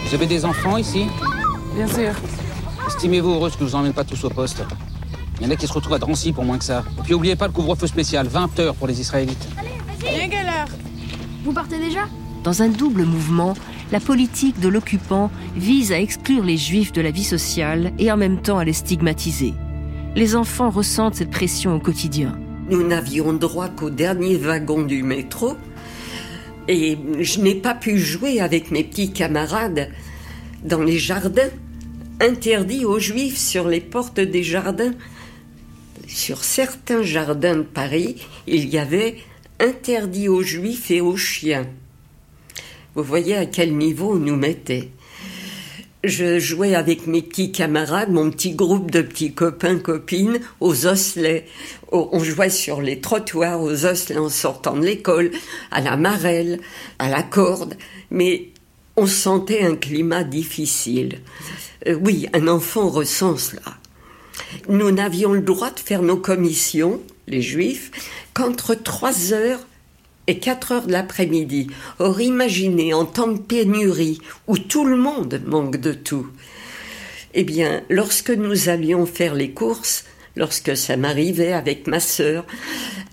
Vous 0.06 0.14
avez 0.14 0.26
des 0.26 0.44
enfants 0.44 0.78
ici? 0.78 1.04
Bien 1.74 1.86
sûr. 1.86 2.12
Estimez-vous 2.86 3.30
heureuse 3.30 3.52
que 3.52 3.60
je 3.60 3.64
vous 3.64 3.74
emmène 3.74 3.92
pas 3.92 4.04
tous 4.04 4.24
au 4.24 4.30
poste. 4.30 4.64
Il 5.38 5.46
y 5.46 5.48
en 5.48 5.52
a 5.52 5.56
qui 5.56 5.66
se 5.66 5.72
retrouvent 5.72 5.94
à 5.94 5.98
Drancy 5.98 6.32
pour 6.32 6.44
moins 6.44 6.58
que 6.58 6.64
ça. 6.64 6.82
Et 6.98 7.02
puis 7.02 7.14
oubliez 7.14 7.36
pas 7.36 7.46
le 7.46 7.52
couvre-feu 7.52 7.86
spécial, 7.86 8.26
20 8.26 8.58
heures 8.58 8.74
pour 8.74 8.88
les 8.88 9.00
Israélites. 9.00 9.48
Bien 10.00 10.28
quelle 10.28 10.46
heure 10.46 10.68
Vous 11.44 11.52
partez 11.52 11.78
déjà? 11.78 12.00
Dans 12.42 12.62
un 12.62 12.68
double 12.68 13.04
mouvement, 13.04 13.54
la 13.92 14.00
politique 14.00 14.58
de 14.60 14.68
l'occupant 14.68 15.30
vise 15.56 15.92
à 15.92 16.00
exclure 16.00 16.42
les 16.42 16.56
juifs 16.56 16.92
de 16.92 17.02
la 17.02 17.10
vie 17.10 17.24
sociale 17.24 17.92
et 17.98 18.10
en 18.10 18.16
même 18.16 18.40
temps 18.40 18.58
à 18.58 18.64
les 18.64 18.72
stigmatiser. 18.72 19.54
Les 20.16 20.34
enfants 20.34 20.70
ressentent 20.70 21.14
cette 21.14 21.30
pression 21.30 21.76
au 21.76 21.78
quotidien. 21.78 22.36
Nous 22.68 22.86
n'avions 22.86 23.32
droit 23.32 23.68
qu'au 23.68 23.90
dernier 23.90 24.36
wagon 24.36 24.82
du 24.82 25.02
métro 25.04 25.56
et 26.66 26.98
je 27.20 27.40
n'ai 27.40 27.54
pas 27.54 27.74
pu 27.74 27.98
jouer 27.98 28.40
avec 28.40 28.70
mes 28.70 28.84
petits 28.84 29.12
camarades 29.12 29.88
dans 30.64 30.82
les 30.82 30.98
jardins, 30.98 31.50
interdits 32.20 32.84
aux 32.84 32.98
juifs 32.98 33.38
sur 33.38 33.68
les 33.68 33.80
portes 33.80 34.20
des 34.20 34.42
jardins. 34.42 34.94
Sur 36.06 36.44
certains 36.44 37.02
jardins 37.02 37.56
de 37.56 37.62
Paris, 37.62 38.16
il 38.46 38.68
y 38.68 38.78
avait 38.78 39.16
interdit 39.60 40.28
aux 40.28 40.42
juifs 40.42 40.90
et 40.90 41.00
aux 41.00 41.16
chiens. 41.16 41.66
Vous 42.94 43.04
voyez 43.04 43.36
à 43.36 43.46
quel 43.46 43.76
niveau 43.76 44.12
on 44.14 44.18
nous 44.18 44.36
mettait. 44.36 44.90
Je 46.02 46.38
jouais 46.38 46.74
avec 46.74 47.06
mes 47.06 47.20
petits 47.20 47.52
camarades, 47.52 48.10
mon 48.10 48.30
petit 48.30 48.54
groupe 48.54 48.90
de 48.90 49.02
petits 49.02 49.34
copains, 49.34 49.78
copines, 49.78 50.40
aux 50.60 50.86
osselets. 50.86 51.46
On 51.92 52.24
jouait 52.24 52.48
sur 52.48 52.80
les 52.80 53.00
trottoirs, 53.00 53.60
aux 53.60 53.84
osselets 53.84 54.18
en 54.18 54.30
sortant 54.30 54.76
de 54.76 54.86
l'école, 54.86 55.30
à 55.70 55.82
la 55.82 55.98
marelle, 55.98 56.60
à 56.98 57.10
la 57.10 57.22
corde. 57.22 57.76
Mais 58.10 58.48
on 58.96 59.06
sentait 59.06 59.62
un 59.62 59.76
climat 59.76 60.24
difficile. 60.24 61.20
Euh, 61.86 61.98
oui, 62.00 62.28
un 62.32 62.48
enfant 62.48 62.88
ressent 62.88 63.36
cela. 63.36 63.62
Nous 64.70 64.90
n'avions 64.90 65.34
le 65.34 65.42
droit 65.42 65.70
de 65.70 65.80
faire 65.80 66.02
nos 66.02 66.16
commissions, 66.16 67.00
les 67.26 67.42
juifs, 67.42 67.90
qu'entre 68.32 68.74
3 68.74 69.34
heures 69.34 69.60
et 70.30 70.38
4 70.38 70.72
heures 70.72 70.86
de 70.86 70.92
l'après-midi. 70.92 71.66
Or, 71.98 72.20
imaginez, 72.20 72.94
en 72.94 73.04
temps 73.04 73.32
de 73.32 73.38
pénurie, 73.38 74.20
où 74.46 74.56
tout 74.56 74.84
le 74.84 74.96
monde 74.96 75.42
manque 75.44 75.76
de 75.76 75.92
tout, 75.92 76.28
eh 77.34 77.42
bien, 77.42 77.82
lorsque 77.90 78.30
nous 78.30 78.68
allions 78.68 79.06
faire 79.06 79.34
les 79.34 79.50
courses, 79.50 80.04
lorsque 80.36 80.76
ça 80.76 80.96
m'arrivait 80.96 81.52
avec 81.52 81.88
ma 81.88 81.98
sœur, 81.98 82.46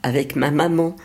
avec 0.04 0.36
ma 0.36 0.52
maman, 0.52 0.96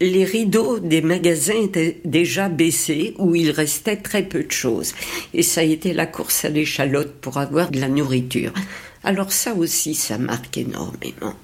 les 0.00 0.24
rideaux 0.24 0.80
des 0.80 1.00
magasins 1.00 1.62
étaient 1.62 2.00
déjà 2.04 2.50
baissés, 2.50 3.14
où 3.18 3.34
il 3.34 3.50
restait 3.50 3.96
très 3.96 4.22
peu 4.22 4.44
de 4.44 4.52
choses. 4.52 4.92
Et 5.32 5.42
ça 5.42 5.62
a 5.62 5.64
été 5.64 5.94
la 5.94 6.06
course 6.06 6.44
à 6.44 6.50
l'échalote 6.50 7.14
pour 7.22 7.38
avoir 7.38 7.70
de 7.70 7.80
la 7.80 7.88
nourriture. 7.88 8.52
Alors 9.02 9.32
ça 9.32 9.54
aussi, 9.54 9.94
ça 9.94 10.18
marque 10.18 10.58
énormément. 10.58 11.34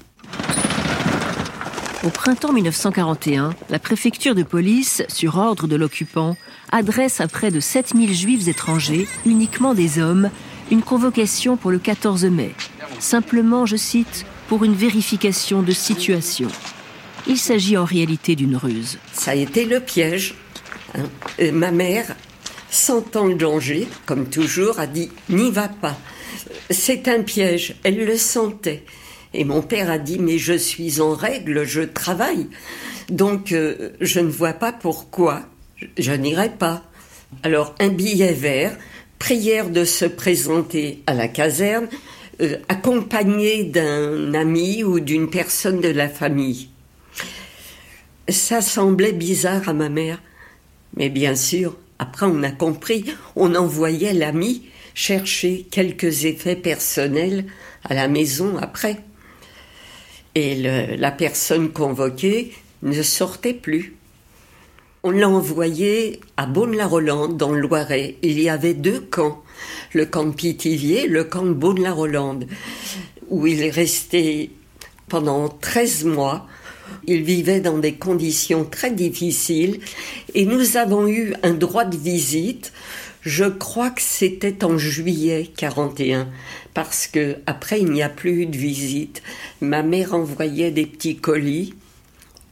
Au 2.02 2.09
printemps 2.09 2.54
1941, 2.54 3.54
la 3.69 3.78
préfecture 3.78 4.35
de 4.35 4.42
police, 4.42 5.02
sur 5.09 5.37
ordre 5.37 5.66
de 5.66 5.76
l'occupant, 5.76 6.35
adresse 6.73 7.21
à 7.21 7.28
près 7.28 7.50
de 7.50 7.61
7000 7.61 8.14
juifs 8.14 8.49
étrangers, 8.49 9.07
uniquement 9.26 9.75
des 9.75 9.99
hommes, 9.99 10.30
une 10.71 10.80
convocation 10.80 11.59
pour 11.59 11.71
le 11.71 11.78
14 11.78 12.25
mai. 12.25 12.54
Simplement, 13.00 13.66
je 13.66 13.76
cite, 13.76 14.25
pour 14.49 14.64
une 14.64 14.73
vérification 14.73 15.62
de 15.62 15.73
situation. 15.73 16.49
Il 17.26 17.37
s'agit 17.37 17.76
en 17.76 17.85
réalité 17.85 18.35
d'une 18.35 18.57
ruse. 18.57 18.99
Ça 19.12 19.33
a 19.33 19.35
été 19.35 19.66
le 19.66 19.80
piège. 19.80 20.37
Hein. 20.95 21.04
ma 21.52 21.71
mère, 21.71 22.16
sentant 22.71 23.26
le 23.26 23.35
danger, 23.35 23.87
comme 24.07 24.30
toujours, 24.30 24.80
a 24.80 24.87
dit 24.87 25.11
N'y 25.28 25.50
va 25.50 25.69
pas. 25.69 25.99
C'est 26.71 27.09
un 27.09 27.23
piège. 27.23 27.75
Elle 27.83 28.07
le 28.07 28.16
sentait. 28.16 28.85
Et 29.32 29.44
mon 29.44 29.62
père 29.62 29.90
a 29.90 29.99
dit 29.99 30.18
Mais 30.18 30.38
je 30.38 30.52
suis 30.52 31.00
en 31.00 31.14
règle, 31.14 31.64
je 31.64 31.82
travaille. 31.82 32.49
Donc 33.08 33.52
euh, 33.52 33.90
je 34.00 34.20
ne 34.20 34.30
vois 34.30 34.52
pas 34.52 34.72
pourquoi 34.72 35.42
je, 35.99 36.12
n'irai 36.12 36.50
pas. 36.50 36.84
Alors 37.42 37.75
un 37.78 37.88
billet 37.88 38.32
vert, 38.32 38.76
prière 39.18 39.70
de 39.70 39.84
se 39.84 40.04
présenter 40.04 41.02
à 41.06 41.14
la 41.14 41.28
caserne, 41.28 41.88
euh, 42.40 42.56
accompagné 42.68 43.64
d'un 43.64 44.34
ami 44.34 44.82
ou 44.82 45.00
d'une 45.00 45.30
personne 45.30 45.80
de 45.80 45.88
la 45.88 46.08
famille. 46.08 46.68
Ça 48.28 48.60
semblait 48.60 49.12
bizarre 49.12 49.68
à 49.68 49.72
ma 49.72 49.88
mère, 49.88 50.20
mais 50.96 51.08
bien 51.08 51.34
sûr, 51.34 51.76
après 51.99 52.26
on 52.26 52.42
a 52.42 52.50
compris, 52.50 53.04
on 53.34 53.54
envoyait 53.54 54.12
l'ami 54.12 54.66
chercher 54.94 55.66
quelques 55.70 56.25
effets 56.25 56.56
personnels 56.56 57.46
à 57.84 57.94
la 57.94 58.08
maison 58.08 58.56
après. 58.58 58.99
Et 60.34 60.54
la 60.96 61.10
personne 61.10 61.70
convoquée 61.70 62.52
ne 62.82 63.02
sortait 63.02 63.54
plus. 63.54 63.96
On 65.02 65.10
l'a 65.10 65.28
envoyé 65.28 66.20
à 66.37 66.46
Beaune-la-Rolande, 66.46 67.37
dans 67.37 67.52
le 67.52 67.60
Loiret. 67.60 68.16
Il 68.22 68.38
y 68.38 68.50
avait 68.50 68.75
deux 68.75 69.00
camps, 69.00 69.42
le 69.94 70.04
camp 70.04 70.26
de 70.26 70.34
Pithiviers, 70.34 71.06
le 71.06 71.25
camp 71.25 71.44
de 71.44 71.54
Beaune-la-Rolande, 71.54 72.46
où 73.28 73.46
il 73.46 73.62
est 73.62 73.70
resté 73.70 74.50
pendant 75.08 75.49
13 75.49 76.04
mois. 76.04 76.46
Il 77.06 77.22
vivait 77.22 77.60
dans 77.60 77.78
des 77.78 77.94
conditions 77.94 78.64
très 78.64 78.90
difficiles 78.90 79.80
et 80.34 80.44
nous 80.44 80.76
avons 80.76 81.08
eu 81.08 81.34
un 81.42 81.54
droit 81.54 81.84
de 81.84 81.96
visite. 81.96 82.72
Je 83.22 83.44
crois 83.44 83.90
que 83.90 84.00
c'était 84.00 84.64
en 84.64 84.78
juillet 84.78 85.50
41 85.56 86.28
parce 86.72 87.06
que 87.06 87.36
après 87.46 87.80
il 87.80 87.90
n'y 87.90 88.02
a 88.02 88.08
plus 88.08 88.42
eu 88.42 88.46
de 88.46 88.56
visite. 88.56 89.22
Ma 89.60 89.82
mère 89.82 90.14
envoyait 90.14 90.70
des 90.70 90.86
petits 90.86 91.16
colis. 91.16 91.74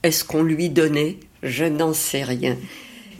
Est-ce 0.02 0.24
qu'on 0.24 0.42
lui 0.42 0.68
donnait? 0.68 1.16
Je 1.42 1.64
n'en 1.64 1.94
sais 1.94 2.22
rien. 2.22 2.56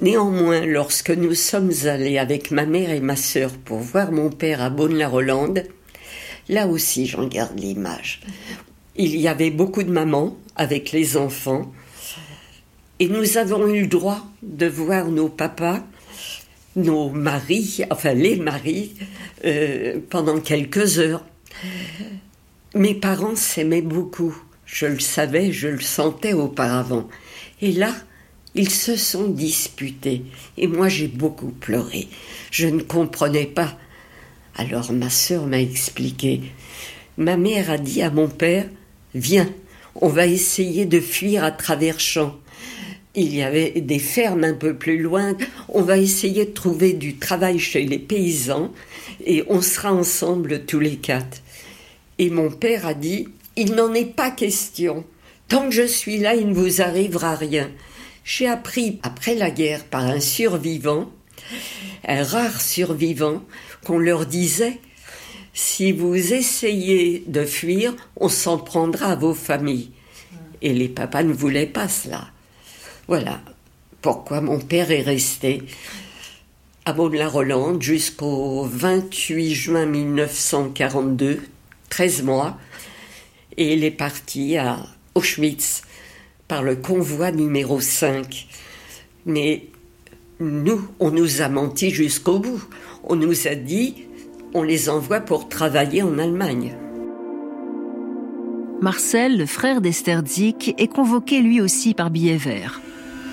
Néanmoins, 0.00 0.64
lorsque 0.64 1.10
nous 1.10 1.34
sommes 1.34 1.72
allés 1.84 2.18
avec 2.18 2.50
ma 2.50 2.66
mère 2.66 2.90
et 2.90 3.00
ma 3.00 3.16
sœur 3.16 3.50
pour 3.52 3.78
voir 3.78 4.12
mon 4.12 4.30
père 4.30 4.60
à 4.60 4.70
Beaune-la-Rolande, 4.70 5.64
là 6.48 6.66
aussi 6.66 7.06
j'en 7.06 7.26
garde 7.26 7.58
l'image. 7.58 8.20
Il 8.96 9.16
y 9.16 9.26
avait 9.26 9.50
beaucoup 9.50 9.82
de 9.82 9.90
mamans 9.90 10.36
avec 10.54 10.92
les 10.92 11.16
enfants 11.16 11.72
et 13.00 13.08
nous 13.08 13.38
avons 13.38 13.66
eu 13.68 13.82
le 13.82 13.86
droit 13.86 14.26
de 14.42 14.66
voir 14.66 15.08
nos 15.08 15.28
papas 15.28 15.82
nos 16.78 17.10
maris, 17.10 17.82
enfin 17.90 18.14
les 18.14 18.36
maris, 18.36 18.92
euh, 19.44 19.98
pendant 20.10 20.40
quelques 20.40 20.98
heures. 20.98 21.24
Mes 22.74 22.94
parents 22.94 23.36
s'aimaient 23.36 23.82
beaucoup. 23.82 24.36
Je 24.64 24.86
le 24.86 25.00
savais, 25.00 25.52
je 25.52 25.68
le 25.68 25.80
sentais 25.80 26.34
auparavant. 26.34 27.08
Et 27.60 27.72
là, 27.72 27.94
ils 28.54 28.70
se 28.70 28.96
sont 28.96 29.28
disputés. 29.28 30.24
Et 30.56 30.66
moi, 30.66 30.88
j'ai 30.88 31.08
beaucoup 31.08 31.50
pleuré. 31.50 32.08
Je 32.50 32.66
ne 32.66 32.82
comprenais 32.82 33.46
pas. 33.46 33.76
Alors 34.56 34.92
ma 34.92 35.10
sœur 35.10 35.46
m'a 35.46 35.60
expliqué. 35.60 36.42
Ma 37.16 37.36
mère 37.36 37.70
a 37.70 37.78
dit 37.78 38.02
à 38.02 38.10
mon 38.10 38.28
père 38.28 38.66
Viens, 39.14 39.48
on 39.94 40.08
va 40.08 40.26
essayer 40.26 40.84
de 40.84 41.00
fuir 41.00 41.44
à 41.44 41.50
travers 41.50 42.00
champs 42.00 42.36
il 43.20 43.34
y 43.34 43.42
avait 43.42 43.72
des 43.80 43.98
fermes 43.98 44.44
un 44.44 44.54
peu 44.54 44.74
plus 44.74 44.98
loin. 44.98 45.36
On 45.68 45.82
va 45.82 45.98
essayer 45.98 46.46
de 46.46 46.52
trouver 46.52 46.92
du 46.92 47.16
travail 47.16 47.58
chez 47.58 47.84
les 47.84 47.98
paysans 47.98 48.72
et 49.24 49.44
on 49.48 49.60
sera 49.60 49.92
ensemble 49.92 50.64
tous 50.64 50.80
les 50.80 50.96
quatre. 50.96 51.42
Et 52.18 52.30
mon 52.30 52.50
père 52.50 52.86
a 52.86 52.94
dit, 52.94 53.28
il 53.56 53.74
n'en 53.74 53.92
est 53.94 54.14
pas 54.14 54.30
question. 54.30 55.04
Tant 55.48 55.68
que 55.68 55.74
je 55.74 55.86
suis 55.86 56.18
là, 56.18 56.34
il 56.34 56.48
ne 56.48 56.54
vous 56.54 56.80
arrivera 56.80 57.34
rien. 57.34 57.70
J'ai 58.24 58.46
appris 58.46 58.98
après 59.02 59.34
la 59.34 59.50
guerre 59.50 59.84
par 59.84 60.04
un 60.04 60.20
survivant, 60.20 61.10
un 62.06 62.22
rare 62.22 62.60
survivant, 62.60 63.42
qu'on 63.84 63.98
leur 63.98 64.26
disait 64.26 64.78
si 65.54 65.90
vous 65.90 66.14
essayez 66.14 67.24
de 67.26 67.44
fuir, 67.44 67.92
on 68.16 68.28
s'en 68.28 68.58
prendra 68.58 69.12
à 69.12 69.16
vos 69.16 69.34
familles. 69.34 69.90
Et 70.62 70.72
les 70.72 70.88
papas 70.88 71.24
ne 71.24 71.32
voulaient 71.32 71.66
pas 71.66 71.88
cela. 71.88 72.28
Voilà 73.08 73.40
pourquoi 74.02 74.42
mon 74.42 74.58
père 74.58 74.90
est 74.90 75.00
resté 75.00 75.62
à 76.84 76.92
Beaune-la-Rolande 76.92 77.80
jusqu'au 77.80 78.64
28 78.64 79.54
juin 79.54 79.86
1942, 79.86 81.40
13 81.88 82.22
mois, 82.22 82.58
et 83.56 83.72
il 83.72 83.82
est 83.82 83.90
parti 83.90 84.58
à 84.58 84.84
Auschwitz 85.14 85.82
par 86.48 86.62
le 86.62 86.76
convoi 86.76 87.32
numéro 87.32 87.80
5. 87.80 88.46
Mais 89.24 89.64
nous, 90.38 90.86
on 91.00 91.10
nous 91.10 91.40
a 91.40 91.48
menti 91.48 91.90
jusqu'au 91.90 92.38
bout. 92.38 92.62
On 93.04 93.16
nous 93.16 93.48
a 93.48 93.54
dit, 93.54 94.06
on 94.52 94.62
les 94.62 94.90
envoie 94.90 95.20
pour 95.20 95.48
travailler 95.48 96.02
en 96.02 96.18
Allemagne. 96.18 96.76
Marcel, 98.82 99.38
le 99.38 99.46
frère 99.46 99.80
d'Esther 99.80 100.22
Zick, 100.26 100.74
est 100.76 100.88
convoqué 100.88 101.40
lui 101.40 101.62
aussi 101.62 101.94
par 101.94 102.10
billet 102.10 102.36
vert 102.36 102.82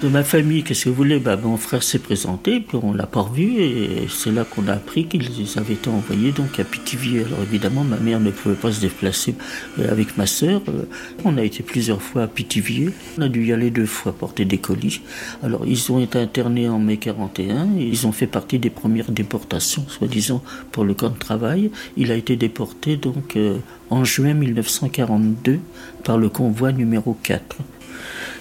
de 0.01 0.09
ma 0.09 0.23
famille, 0.23 0.63
qu'est-ce 0.63 0.85
que 0.85 0.89
vous 0.89 0.95
voulez? 0.95 1.19
Bah, 1.19 1.37
Mon 1.37 1.57
frère 1.57 1.81
s'est 1.81 1.99
présenté, 1.99 2.59
puis 2.59 2.77
on 2.81 2.93
l'a 2.93 3.05
pas 3.05 3.21
revu, 3.21 3.61
et 3.61 4.07
c'est 4.09 4.31
là 4.31 4.43
qu'on 4.43 4.67
a 4.67 4.73
appris 4.73 5.05
qu'ils 5.05 5.47
avaient 5.57 5.73
été 5.73 5.89
envoyés 5.89 6.31
donc 6.31 6.59
à 6.59 6.63
Pithiviers. 6.63 7.23
Alors 7.25 7.39
évidemment, 7.43 7.83
ma 7.83 7.97
mère 7.97 8.19
ne 8.19 8.31
pouvait 8.31 8.55
pas 8.55 8.71
se 8.71 8.81
déplacer 8.81 9.35
euh, 9.79 9.91
avec 9.91 10.17
ma 10.17 10.27
sœur. 10.27 10.61
Euh, 10.67 10.83
on 11.23 11.37
a 11.37 11.43
été 11.43 11.63
plusieurs 11.63 12.01
fois 12.01 12.23
à 12.23 12.27
Pithiviers. 12.27 12.89
On 13.17 13.21
a 13.21 13.29
dû 13.29 13.45
y 13.45 13.53
aller 13.53 13.71
deux 13.71 13.85
fois 13.85 14.11
porter 14.11 14.43
des 14.43 14.57
colis. 14.57 15.01
Alors 15.41 15.65
ils 15.65 15.91
ont 15.91 16.01
été 16.01 16.19
internés 16.19 16.67
en 16.67 16.79
mai 16.79 16.97
41, 16.97 17.77
et 17.77 17.83
ils 17.83 18.05
ont 18.05 18.11
fait 18.11 18.27
partie 18.27 18.59
des 18.59 18.69
premières 18.69 19.11
déportations, 19.11 19.85
soi-disant 19.87 20.43
pour 20.71 20.83
le 20.83 20.93
camp 20.93 21.09
de 21.09 21.19
travail. 21.19 21.71
Il 21.95 22.11
a 22.11 22.15
été 22.15 22.35
déporté 22.35 22.97
donc 22.97 23.37
euh, 23.37 23.57
en 23.89 24.03
juin 24.03 24.33
1942 24.33 25.59
par 26.03 26.17
le 26.17 26.29
convoi 26.29 26.71
numéro 26.71 27.17
4. 27.23 27.57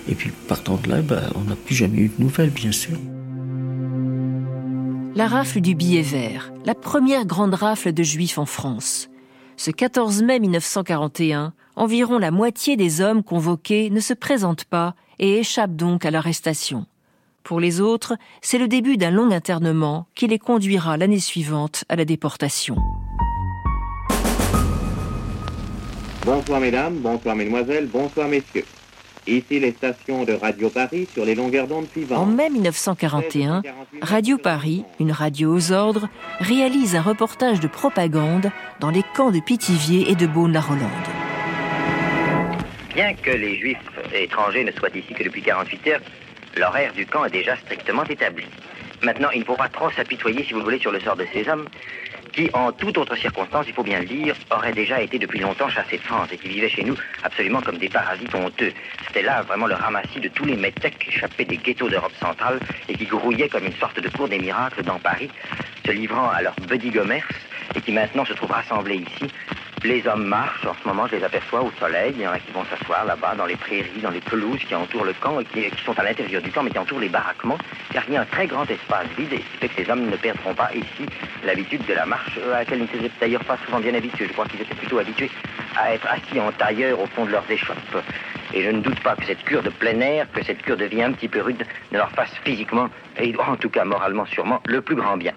Et 0.09 0.15
puis 0.15 0.31
partant 0.49 0.77
de 0.77 0.89
là, 0.89 1.03
bah, 1.03 1.23
on 1.35 1.43
n'a 1.43 1.57
plus 1.57 1.75
jamais 1.75 1.99
eu 1.99 2.09
de 2.09 2.23
nouvelles, 2.23 2.51
bien 2.51 2.73
sûr. 2.73 2.99
La 5.15 5.29
rafle 5.29 5.61
du 5.61 5.75
billet 5.75 6.03
vert, 6.03 6.53
la 6.65 6.75
première 6.75 7.25
grande 7.25 7.55
rafle 7.55 7.93
de 7.93 8.03
juifs 8.03 8.39
en 8.39 8.47
France. 8.47 9.09
Ce 9.57 9.71
14 9.71 10.23
mai 10.23 10.41
1941, 10.41 11.53
environ 11.77 12.19
la 12.19 12.33
moitié 12.33 12.77
des 12.77 13.01
hommes 13.01 13.23
convoqués 13.23 13.91
ne 13.91 14.01
se 14.01 14.13
présentent 14.13 14.65
pas 14.65 14.95
et 15.21 15.39
échappent 15.39 15.77
donc 15.77 16.05
à 16.05 16.11
l'arrestation. 16.11 16.87
Pour 17.45 17.61
les 17.61 17.81
autres, 17.81 18.17
c'est 18.43 18.59
le 18.59 18.69
début 18.69 18.97
d'un 18.97 19.11
long 19.11 19.31
internement 19.31 20.07
qui 20.15 20.27
les 20.27 20.39
conduira 20.39 20.97
l'année 20.97 21.21
suivante 21.21 21.85
à 21.89 21.97
la 21.97 22.05
déportation. 22.05 22.77
Bonsoir 26.25 26.59
mesdames, 26.59 26.97
bonsoir 26.97 27.37
mesdemoiselles, 27.37 27.87
bonsoir 27.87 28.29
messieurs. 28.29 28.65
Ici 29.27 29.59
les 29.59 29.73
stations 29.73 30.25
de 30.25 30.35
Radio 30.35 30.69
Paris 30.69 31.09
sur 31.13 31.25
les 31.25 31.35
longueurs 31.35 31.67
d'onde 31.67 31.89
suivantes. 31.89 32.19
En 32.19 32.27
mai 32.27 32.51
1941, 32.51 33.63
Radio 34.03 34.37
Paris, 34.37 34.85
une 35.01 35.13
radio 35.13 35.57
aux 35.57 35.73
ordres, 35.73 36.09
réalise 36.41 36.95
un 36.95 37.01
reportage 37.01 37.59
de 37.59 37.67
propagande 37.67 38.51
dans 38.81 38.91
les 38.91 39.03
camps 39.15 39.31
de 39.31 39.41
Pithiviers 39.41 40.11
et 40.11 40.15
de 40.15 40.27
Beaune-la-Rolande. 40.27 40.91
Bien 42.95 43.15
que 43.15 43.31
les 43.31 43.59
juifs 43.59 43.79
étrangers 44.15 44.65
ne 44.65 44.73
soient 44.73 44.91
ici 44.95 45.15
que 45.15 45.25
depuis 45.25 45.43
48 45.43 45.87
heures, 45.89 46.01
l'horaire 46.59 46.93
du 46.93 47.07
camp 47.07 47.25
est 47.25 47.31
déjà 47.31 47.57
strictement 47.57 48.05
établi. 48.05 48.45
Maintenant, 49.05 49.29
il 49.35 49.41
ne 49.41 49.45
faut 49.45 49.57
pas 49.57 49.69
trop 49.69 49.91
s'apitoyer, 49.91 50.45
si 50.45 50.55
vous 50.55 50.63
voulez, 50.63 50.79
sur 50.79 50.91
le 50.91 50.99
sort 50.99 51.17
de 51.17 51.27
ces 51.31 51.47
hommes, 51.47 51.67
qui, 52.33 52.49
en 52.55 52.73
toute 52.73 52.97
autre 52.97 53.15
circonstance, 53.17 53.67
il 53.69 53.75
faut 53.75 53.83
bien 53.83 54.01
le 54.01 54.07
dire, 54.07 54.35
auraient 54.51 54.73
déjà 54.73 55.01
été 55.03 55.19
depuis 55.19 55.41
longtemps 55.41 55.69
chassés 55.69 55.99
de 55.99 56.03
France 56.03 56.29
et 56.33 56.39
qui 56.39 56.49
vivaient 56.49 56.71
chez 56.71 56.85
nous 56.85 56.97
absolument 57.23 57.61
comme 57.61 57.77
des 57.77 57.91
parasites 57.91 58.35
honteux. 58.35 58.73
C'était 59.07 59.23
là 59.23 59.43
vraiment 59.43 59.67
le 59.67 59.75
ramassis 59.75 60.21
de 60.21 60.29
tous 60.29 60.47
les 60.47 60.57
métèques 60.57 61.07
échappés 61.07 61.45
des 61.45 61.59
ghettos 61.59 61.91
d'Europe 61.91 62.15
centrale 62.19 62.59
et 62.89 62.95
qui 62.95 63.05
grouillaient 63.05 63.51
comme 63.51 63.67
une 63.67 63.77
sorte 63.77 64.01
de 64.01 64.09
cour 64.09 64.27
des 64.27 64.39
miracles 64.39 64.83
dans 64.83 64.99
Paris, 64.99 65.29
se 65.85 65.93
livrant 65.93 66.31
à 66.31 66.41
leur 66.41 66.55
buddy 66.67 66.91
commerce 66.91 67.29
et 67.75 67.81
qui 67.83 67.93
maintenant 67.93 68.25
se 68.25 68.33
trouvent 68.33 68.53
rassemblés 68.53 68.97
ici 68.97 69.31
les 69.85 70.07
hommes 70.07 70.25
marchent, 70.25 70.67
en 70.67 70.75
ce 70.75 70.89
moment 70.89 71.07
je 71.07 71.17
les 71.17 71.25
aperçois 71.25 71.63
au 71.63 71.71
soleil, 71.79 72.15
qui 72.15 72.53
vont 72.53 72.65
s'asseoir 72.65 73.05
là-bas 73.05 73.35
dans 73.37 73.47
les 73.47 73.57
prairies, 73.57 74.01
dans 74.03 74.11
les 74.11 74.21
pelouses 74.21 74.65
qui 74.65 74.75
entourent 74.75 75.05
le 75.05 75.13
camp 75.13 75.39
et 75.41 75.45
qui, 75.45 75.71
sont 75.85 75.99
à 75.99 76.03
l'intérieur 76.03 76.41
du 76.41 76.51
camp 76.51 76.63
mais 76.63 76.71
qui 76.71 76.79
entourent 76.79 77.01
les 77.01 77.09
baraquements, 77.09 77.59
car 77.93 78.03
il 78.09 78.15
y 78.15 78.17
a 78.17 78.23
un 78.23 78.27
très 78.27 78.47
grand 78.47 78.69
espace 78.71 79.07
vide 79.17 79.33
et 79.35 79.43
ce 79.43 79.61
qui 79.61 79.69
que 79.69 79.85
ces 79.85 79.91
hommes 79.91 80.07
ne 80.07 80.17
perdront 80.17 80.55
pas 80.55 80.71
ici 80.75 81.07
l'habitude 81.45 81.85
de 81.87 81.93
la 81.93 82.07
marche 82.07 82.39
à 82.53 82.61
laquelle 82.61 82.79
ils 82.79 83.03
n'étaient 83.03 83.11
d'ailleurs 83.21 83.45
pas 83.45 83.59
souvent 83.65 83.81
bien 83.81 83.95
habitués. 83.95 84.27
Je 84.27 84.33
crois 84.33 84.47
qu'ils 84.47 84.63
étaient 84.63 84.75
plutôt 84.75 84.99
habitués 84.99 85.31
à 85.77 85.95
être 85.95 86.07
assis 86.07 86.41
en 86.41 86.51
tailleur 86.53 87.01
au 87.01 87.07
fond 87.07 87.27
de 87.27 87.31
leurs 87.31 87.51
échoppes. 87.51 88.03
Et 88.55 88.63
je 88.63 88.71
ne 88.71 88.81
doute 88.81 89.01
pas 89.01 89.17
que 89.17 89.25
cette 89.25 89.43
cure 89.45 89.63
de 89.63 89.71
plein 89.71 90.01
air, 90.01 90.27
que 90.33 90.43
cette 90.45 90.63
cure 90.63 90.77
de 90.77 90.85
vie 90.85 91.03
un 91.03 91.13
petit 91.13 91.29
peu 91.29 91.43
rude, 91.43 91.65
ne 91.93 91.99
leur 91.99 92.11
fasse 92.13 92.33
physiquement, 92.45 92.89
et 93.19 93.35
en 93.39 93.57
tout 93.57 93.71
cas 93.71 93.85
moralement 93.85 94.27
sûrement, 94.27 94.63
le 94.67 94.81
plus 94.81 94.95
grand 94.95 95.17
bien. 95.17 95.33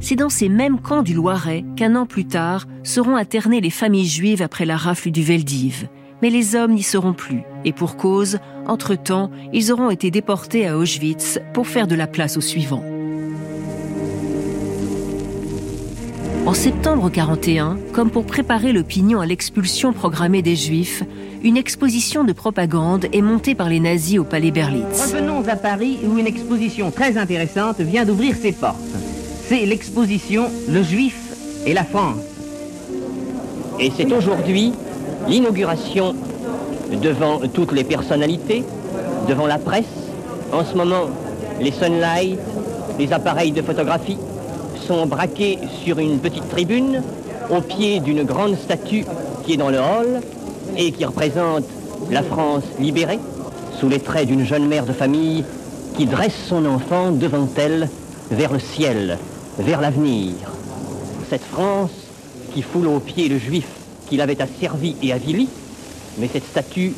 C'est 0.00 0.16
dans 0.16 0.30
ces 0.30 0.48
mêmes 0.48 0.80
camps 0.80 1.02
du 1.02 1.12
Loiret 1.12 1.64
qu'un 1.76 1.94
an 1.94 2.06
plus 2.06 2.24
tard 2.24 2.66
seront 2.82 3.16
internées 3.16 3.60
les 3.60 3.70
familles 3.70 4.08
juives 4.08 4.42
après 4.42 4.64
la 4.64 4.76
rafle 4.76 5.10
du 5.10 5.22
Veldiv. 5.22 5.88
Mais 6.22 6.30
les 6.30 6.56
hommes 6.56 6.72
n'y 6.72 6.82
seront 6.82 7.12
plus, 7.12 7.42
et 7.64 7.72
pour 7.72 7.96
cause, 7.96 8.38
entre-temps, 8.66 9.30
ils 9.52 9.72
auront 9.72 9.90
été 9.90 10.10
déportés 10.10 10.66
à 10.66 10.76
Auschwitz 10.76 11.38
pour 11.52 11.66
faire 11.66 11.86
de 11.86 11.94
la 11.94 12.06
place 12.06 12.36
aux 12.36 12.42
suivants. 12.42 12.84
En 16.46 16.54
septembre 16.54 17.10
41, 17.10 17.78
comme 17.92 18.10
pour 18.10 18.24
préparer 18.24 18.72
l'opinion 18.72 19.20
à 19.20 19.26
l'expulsion 19.26 19.92
programmée 19.92 20.42
des 20.42 20.56
Juifs, 20.56 21.04
une 21.42 21.56
exposition 21.56 22.24
de 22.24 22.32
propagande 22.32 23.06
est 23.12 23.22
montée 23.22 23.54
par 23.54 23.68
les 23.68 23.80
nazis 23.80 24.18
au 24.18 24.24
Palais 24.24 24.50
Berlitz. 24.50 25.12
Revenons 25.12 25.46
à 25.46 25.56
Paris 25.56 25.98
où 26.04 26.18
une 26.18 26.26
exposition 26.26 26.90
très 26.90 27.18
intéressante 27.18 27.80
vient 27.80 28.04
d'ouvrir 28.04 28.34
ses 28.36 28.52
portes 28.52 28.78
c'est 29.50 29.66
l'exposition 29.66 30.44
Le 30.68 30.80
Juif 30.80 31.16
et 31.66 31.74
la 31.74 31.82
France. 31.82 32.20
Et 33.80 33.90
c'est 33.96 34.12
aujourd'hui 34.12 34.72
l'inauguration 35.26 36.14
devant 37.02 37.40
toutes 37.52 37.72
les 37.72 37.82
personnalités, 37.82 38.62
devant 39.28 39.48
la 39.48 39.58
presse. 39.58 39.86
En 40.52 40.64
ce 40.64 40.76
moment, 40.76 41.06
les 41.60 41.72
sunlights, 41.72 42.38
les 42.96 43.12
appareils 43.12 43.50
de 43.50 43.60
photographie 43.60 44.18
sont 44.86 45.06
braqués 45.06 45.58
sur 45.82 45.98
une 45.98 46.20
petite 46.20 46.48
tribune 46.48 47.02
au 47.50 47.60
pied 47.60 47.98
d'une 47.98 48.22
grande 48.22 48.56
statue 48.56 49.04
qui 49.44 49.54
est 49.54 49.56
dans 49.56 49.70
le 49.70 49.78
hall 49.78 50.20
et 50.76 50.92
qui 50.92 51.04
représente 51.04 51.64
la 52.08 52.22
France 52.22 52.62
libérée 52.78 53.18
sous 53.80 53.88
les 53.88 53.98
traits 53.98 54.28
d'une 54.28 54.46
jeune 54.46 54.68
mère 54.68 54.86
de 54.86 54.92
famille 54.92 55.42
qui 55.96 56.06
dresse 56.06 56.38
son 56.48 56.66
enfant 56.66 57.10
devant 57.10 57.48
elle 57.56 57.88
vers 58.30 58.52
le 58.52 58.60
ciel 58.60 59.18
vers 59.58 59.80
l'avenir. 59.80 60.34
Cette 61.28 61.44
France 61.44 61.90
qui 62.52 62.62
foule 62.62 62.88
aux 62.88 63.00
pieds 63.00 63.28
le 63.28 63.38
juif 63.38 63.66
qu'il 64.08 64.20
avait 64.20 64.40
asservi 64.40 64.96
et 65.02 65.12
avili, 65.12 65.48
mais 66.18 66.28
cette 66.28 66.46
statue, 66.46 66.92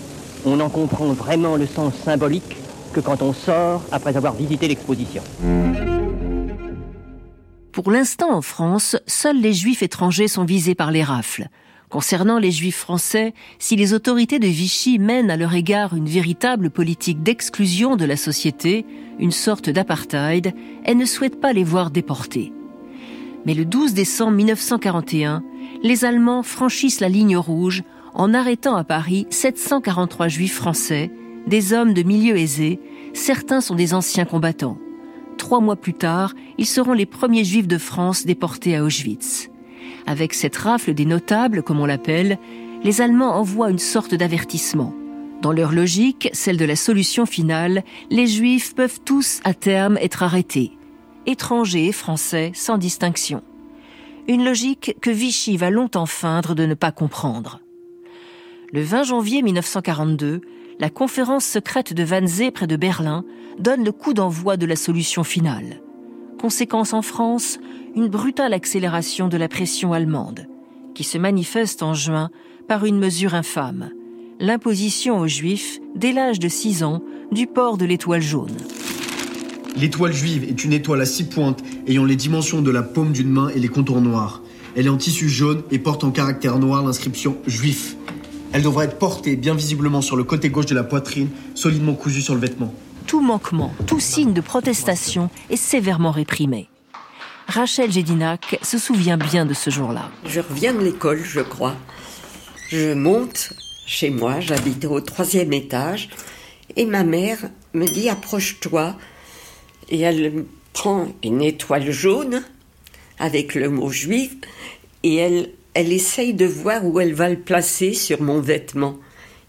on 0.47 0.59
en 0.61 0.69
comprend 0.69 1.13
vraiment 1.13 1.57
le 1.57 1.67
sens 1.67 1.95
symbolique 1.95 2.57
que 2.93 3.01
quand 3.01 3.23
on 3.23 3.33
sort 3.33 3.83
après 3.91 4.17
avoir 4.17 4.35
visité 4.35 4.69
l'exposition. 4.69 5.23
Pour 7.73 7.91
l'instant 7.91 8.35
en 8.35 8.43
France, 8.43 8.97
seuls 9.07 9.41
les 9.41 9.55
juifs 9.55 9.83
étrangers 9.83 10.29
sont 10.29 10.45
visés 10.45 10.75
par 10.75 10.91
les 10.91 11.03
rafles. 11.03 11.49
Concernant 11.93 12.39
les 12.39 12.53
juifs 12.53 12.79
français, 12.79 13.35
si 13.59 13.77
les 13.77 13.93
autorités 13.93 14.39
de 14.39 14.47
Vichy 14.47 14.99
mènent 14.99 15.31
à 15.31 15.37
leur 15.37 15.55
égard 15.55 15.95
une 15.95 16.09
véritable 16.09 16.71
politique 16.71 17.23
d'exclusion 17.23 17.97
de 17.97 18.07
la 18.07 18.17
société, 18.17 18.87
une 19.19 19.31
sorte 19.31 19.69
d'apartheid, 19.69 20.55
elles 20.85 20.97
ne 20.97 21.05
souhaitent 21.05 21.39
pas 21.39 21.53
les 21.53 21.65
voir 21.65 21.91
déportés. 21.91 22.51
Mais 23.45 23.53
le 23.53 23.67
12 23.67 23.93
décembre 23.93 24.39
1941, 24.39 25.43
les 25.83 26.07
Allemands 26.07 26.43
franchissent 26.43 27.01
la 27.01 27.11
ligne 27.11 27.37
rouge 27.37 27.83
en 28.15 28.33
arrêtant 28.33 28.75
à 28.75 28.85
Paris 28.85 29.27
743 29.29 30.29
juifs 30.29 30.55
français, 30.55 31.11
des 31.47 31.75
hommes 31.75 31.93
de 31.93 32.03
milieu 32.03 32.39
aisé, 32.39 32.81
certains 33.13 33.61
sont 33.61 33.75
des 33.75 33.93
anciens 33.93 34.25
combattants. 34.25 34.79
Trois 35.37 35.61
mois 35.61 35.77
plus 35.77 35.93
tard, 35.93 36.33
ils 36.57 36.65
seront 36.65 36.95
les 36.95 37.05
premiers 37.05 37.45
juifs 37.45 37.69
de 37.69 37.77
France 37.77 38.25
déportés 38.25 38.77
à 38.77 38.83
Auschwitz. 38.83 39.52
Avec 40.07 40.35
cette 40.35 40.57
rafle 40.57 40.95
des 40.95 41.05
notables, 41.05 41.63
comme 41.63 41.81
on 41.81 41.87
l'appelle, 41.87 42.39
les 42.85 43.01
Allemands 43.01 43.37
envoient 43.37 43.71
une 43.71 43.79
sorte 43.79 44.15
d'avertissement. 44.15 44.95
Dans 45.41 45.53
leur 45.53 45.73
logique, 45.73 46.31
celle 46.33 46.57
de 46.57 46.65
la 46.65 46.77
solution 46.77 47.27
finale, 47.27 47.83
les 48.11 48.27
Juifs 48.27 48.75
peuvent 48.75 49.01
tous 49.05 49.41
à 49.45 49.55
terme 49.55 49.99
être 49.99 50.23
arrêtés, 50.23 50.73
étrangers 51.27 51.87
et 51.87 51.93
français 51.93 52.53
sans 52.55 52.79
distinction. 52.79 53.43
Une 54.29 54.45
logique 54.45 54.97
que 55.01 55.11
Vichy 55.11 55.57
va 55.57 55.71
longtemps 55.71 56.07
feindre 56.07 56.55
de 56.55 56.65
ne 56.65 56.75
pas 56.75 56.93
comprendre. 56.93 57.61
Le 58.73 58.83
20 58.83 59.03
janvier 59.03 59.43
1942, 59.43 60.43
la 60.79 60.91
conférence 60.91 61.45
secrète 61.45 61.93
de 61.93 62.05
Wannsee 62.05 62.53
près 62.53 62.69
de 62.69 62.77
Berlin 62.77 63.25
donne 63.59 63.85
le 63.85 63.93
coup 63.93 64.15
d'envoi 64.15 64.57
de 64.57 64.67
la 64.67 64.77
solution 64.77 65.25
finale. 65.25 65.82
Conséquence 66.43 66.93
en 66.93 67.03
France, 67.03 67.61
une 67.95 68.09
brutale 68.09 68.53
accélération 68.53 69.29
de 69.29 69.37
la 69.37 69.47
pression 69.47 69.93
allemande, 69.93 70.49
qui 70.93 71.05
se 71.05 71.17
manifeste 71.17 71.85
en 71.85 71.95
juin 71.95 72.31
par 72.67 72.85
une 72.85 72.99
mesure 72.99 73.35
infâme, 73.35 73.91
l'imposition 74.41 75.21
aux 75.21 75.29
Juifs, 75.29 75.79
dès 75.95 76.11
l'âge 76.11 76.41
de 76.41 76.49
6 76.49 76.83
ans, 76.83 77.01
du 77.31 77.47
port 77.47 77.79
de 77.79 77.85
l'étoile 77.85 78.23
jaune. 78.23 78.57
L'étoile 79.77 80.13
juive 80.13 80.43
est 80.43 80.65
une 80.65 80.73
étoile 80.73 81.03
à 81.03 81.07
six 81.07 81.29
pointes 81.29 81.63
ayant 81.87 82.05
les 82.05 82.17
dimensions 82.17 82.61
de 82.61 82.73
la 82.73 82.83
paume 82.83 83.13
d'une 83.13 83.31
main 83.31 83.49
et 83.51 83.61
les 83.61 83.69
contours 83.69 84.01
noirs. 84.01 84.43
Elle 84.75 84.87
est 84.87 84.91
en 84.91 84.97
tissu 84.97 85.29
jaune 85.29 85.63
et 85.71 85.79
porte 85.79 86.03
en 86.03 86.11
caractère 86.11 86.59
noir 86.59 86.85
l'inscription 86.85 87.37
juif. 87.47 87.97
Elle 88.51 88.63
devrait 88.63 88.87
être 88.87 88.99
portée 88.99 89.37
bien 89.37 89.55
visiblement 89.55 90.03
sur 90.03 90.17
le 90.17 90.25
côté 90.25 90.51
gauche 90.51 90.67
de 90.67 90.75
la 90.75 90.83
poitrine, 90.83 91.29
solidement 91.55 91.95
cousue 91.95 92.21
sur 92.21 92.35
le 92.35 92.41
vêtement. 92.41 92.75
Tout 93.07 93.21
manquement, 93.21 93.73
tout 93.87 94.01
signe 94.01 94.33
de 94.33 94.41
protestation 94.41 95.31
est 95.51 95.57
sévèrement 95.57 96.11
réprimé. 96.11 96.69
Rachel 97.47 97.91
Gédinac 97.91 98.59
se 98.63 98.79
souvient 98.79 99.17
bien 99.17 99.45
de 99.45 99.55
ce 99.55 99.71
jour-là. 99.71 100.11
Je 100.27 100.41
reviens 100.41 100.73
de 100.73 100.81
l'école, 100.81 101.23
je 101.23 101.41
crois. 101.41 101.75
Je 102.69 102.95
monte 102.95 103.53
chez 103.87 104.11
moi, 104.11 104.41
j'habitais 104.41 104.87
au 104.87 105.01
troisième 105.01 105.53
étage, 105.53 106.09
et 106.77 106.87
ma 106.87 107.05
mère 107.05 107.39
me 107.75 107.85
dit 107.87 108.09
approche-toi, 108.09 108.97
et 109.91 110.01
elle 110.01 110.45
prend 110.73 111.09
une 111.23 111.43
étoile 111.43 111.91
jaune 111.91 112.43
avec 113.19 113.55
le 113.55 113.69
mot 113.69 113.91
juif, 113.91 114.33
et 115.03 115.17
elle, 115.17 115.51
elle 115.75 115.93
essaye 115.93 116.33
de 116.33 116.47
voir 116.47 116.85
où 116.87 117.01
elle 117.01 117.15
va 117.15 117.29
le 117.29 117.39
placer 117.39 117.93
sur 117.93 118.23
mon 118.23 118.41
vêtement. 118.41 118.97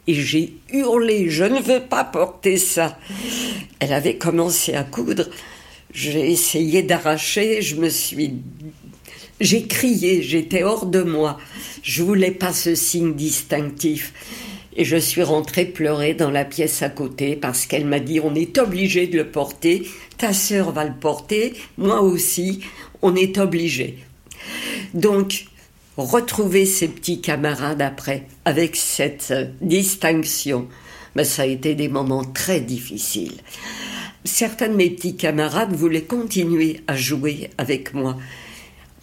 Et 0.08 0.14
j'ai 0.14 0.54
hurlé, 0.72 1.30
je 1.30 1.46
ne 1.46 1.62
veux 1.62 1.80
pas 1.80 2.04
porter 2.04 2.58
ça. 2.58 2.98
Elle 3.80 3.94
avait 3.94 4.18
commencé 4.18 4.74
à 4.74 4.84
coudre. 4.84 5.30
J'ai 5.94 6.32
essayé 6.32 6.84
d'arracher, 6.84 7.62
je 7.62 7.76
me 7.76 7.90
suis. 7.90 8.34
J'ai 9.40 9.66
crié, 9.68 10.22
j'étais 10.22 10.64
hors 10.64 10.86
de 10.86 11.04
moi. 11.04 11.38
Je 11.84 12.04
voulais 12.04 12.32
pas 12.32 12.52
ce 12.52 12.76
signe 12.76 13.14
distinctif. 13.14 14.14
Et 14.76 14.86
je 14.86 14.98
suis 14.98 15.24
rentrée 15.24 15.66
pleurer 15.66 16.16
dans 16.16 16.32
la 16.32 16.46
pièce 16.46 16.82
à 16.82 16.90
côté 16.90 17.36
parce 17.36 17.66
qu'elle 17.66 17.86
m'a 17.86 18.00
dit 18.00 18.20
on 18.20 18.34
est 18.34 18.58
obligé 18.58 19.08
de 19.08 19.18
le 19.18 19.28
porter, 19.30 19.88
ta 20.18 20.34
sœur 20.34 20.72
va 20.72 20.84
le 20.84 20.96
porter, 21.00 21.54
moi 21.78 22.02
aussi, 22.02 22.62
on 23.02 23.16
est 23.16 23.38
obligé. 23.38 24.00
Donc, 24.94 25.46
retrouver 25.98 26.66
ses 26.66 26.88
petits 26.88 27.22
camarades 27.22 27.82
après, 27.82 28.28
avec 28.46 28.76
cette 28.76 29.34
distinction, 29.62 30.68
ben, 31.16 31.24
ça 31.24 31.44
a 31.44 31.46
été 31.46 31.76
des 31.76 31.90
moments 31.90 32.24
très 32.24 32.60
difficiles 32.60 33.38
certains 34.26 34.70
de 34.70 34.76
mes 34.76 34.90
petits 34.90 35.16
camarades 35.16 35.74
voulaient 35.74 36.04
continuer 36.04 36.82
à 36.88 36.96
jouer 36.96 37.50
avec 37.58 37.94
moi. 37.94 38.18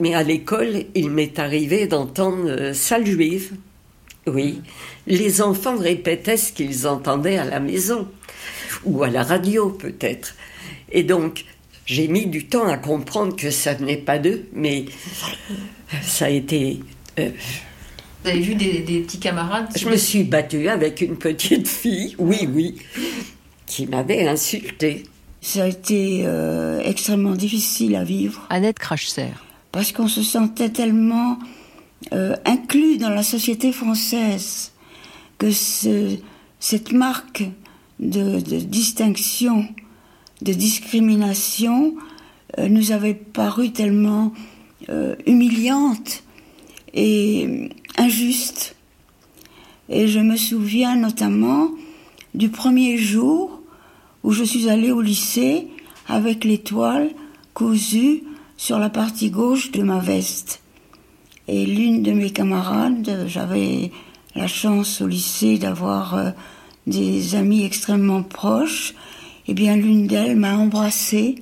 Mais 0.00 0.14
à 0.14 0.22
l'école, 0.22 0.84
il 0.94 1.10
m'est 1.10 1.38
arrivé 1.38 1.86
d'entendre 1.86 2.48
euh, 2.48 3.04
juive. 3.04 3.52
Oui, 4.26 4.60
les 5.06 5.42
enfants 5.42 5.76
répétaient 5.76 6.36
ce 6.36 6.52
qu'ils 6.52 6.86
entendaient 6.86 7.38
à 7.38 7.44
la 7.44 7.60
maison, 7.60 8.06
ou 8.84 9.02
à 9.02 9.10
la 9.10 9.22
radio 9.22 9.70
peut-être. 9.70 10.34
Et 10.92 11.02
donc, 11.02 11.44
j'ai 11.90 12.06
mis 12.06 12.26
du 12.26 12.46
temps 12.46 12.68
à 12.68 12.76
comprendre 12.76 13.34
que 13.34 13.50
ça 13.50 13.74
venait 13.74 13.96
pas 13.96 14.20
d'eux, 14.20 14.46
mais 14.52 14.84
ça 16.02 16.26
a 16.26 16.28
été. 16.28 16.78
Euh, 17.18 17.30
Vous 18.22 18.30
avez 18.30 18.38
vu 18.38 18.54
des, 18.54 18.78
des 18.78 19.00
petits 19.00 19.18
camarades 19.18 19.66
Je 19.76 19.88
me 19.88 19.96
suis 19.96 20.22
battue 20.22 20.68
avec 20.68 21.00
une 21.00 21.16
petite 21.16 21.66
fille, 21.66 22.14
oui, 22.18 22.48
oui, 22.48 22.76
qui 23.66 23.88
m'avait 23.88 24.28
insulté. 24.28 25.02
Ça 25.40 25.64
a 25.64 25.66
été 25.66 26.22
euh, 26.26 26.80
extrêmement 26.84 27.34
difficile 27.34 27.96
à 27.96 28.04
vivre. 28.04 28.46
Annette 28.50 28.78
Crachser. 28.78 29.32
Parce 29.72 29.90
qu'on 29.90 30.06
se 30.06 30.22
sentait 30.22 30.68
tellement 30.70 31.38
euh, 32.12 32.36
inclus 32.44 32.98
dans 32.98 33.10
la 33.10 33.24
société 33.24 33.72
française 33.72 34.70
que 35.38 35.50
ce, 35.50 36.16
cette 36.60 36.92
marque 36.92 37.42
de, 37.98 38.38
de, 38.38 38.58
distinction, 38.60 39.66
de 40.42 40.52
discrimination, 40.52 41.94
euh, 42.58 42.68
nous 42.68 42.92
avait 42.92 43.14
paru 43.14 43.72
tellement 43.72 44.32
euh, 44.88 45.14
humiliante 45.26 46.22
et 46.94 47.70
injuste. 47.96 48.76
Et 49.88 50.08
je 50.08 50.20
me 50.20 50.36
souviens 50.36 50.96
notamment 50.96 51.70
du 52.34 52.48
premier 52.48 52.96
jour 52.96 53.60
où 54.22 54.32
je 54.32 54.44
suis 54.44 54.68
allée 54.68 54.92
au 54.92 55.00
lycée 55.00 55.68
avec 56.08 56.44
l'étoile 56.44 57.10
cousue 57.54 58.22
sur 58.56 58.78
la 58.78 58.90
partie 58.90 59.30
gauche 59.30 59.70
de 59.72 59.82
ma 59.82 59.98
veste. 59.98 60.62
Et 61.48 61.66
l'une 61.66 62.02
de 62.02 62.12
mes 62.12 62.30
camarades, 62.30 63.24
j'avais 63.26 63.90
la 64.34 64.46
chance 64.46 65.00
au 65.00 65.06
lycée 65.06 65.58
d'avoir 65.58 66.14
euh, 66.14 66.30
des 66.86 67.34
amis 67.34 67.64
extrêmement 67.64 68.22
proches, 68.22 68.94
eh 69.50 69.54
bien 69.54 69.74
l'une 69.74 70.06
d'elles 70.06 70.36
m'a 70.36 70.56
embrassée 70.56 71.34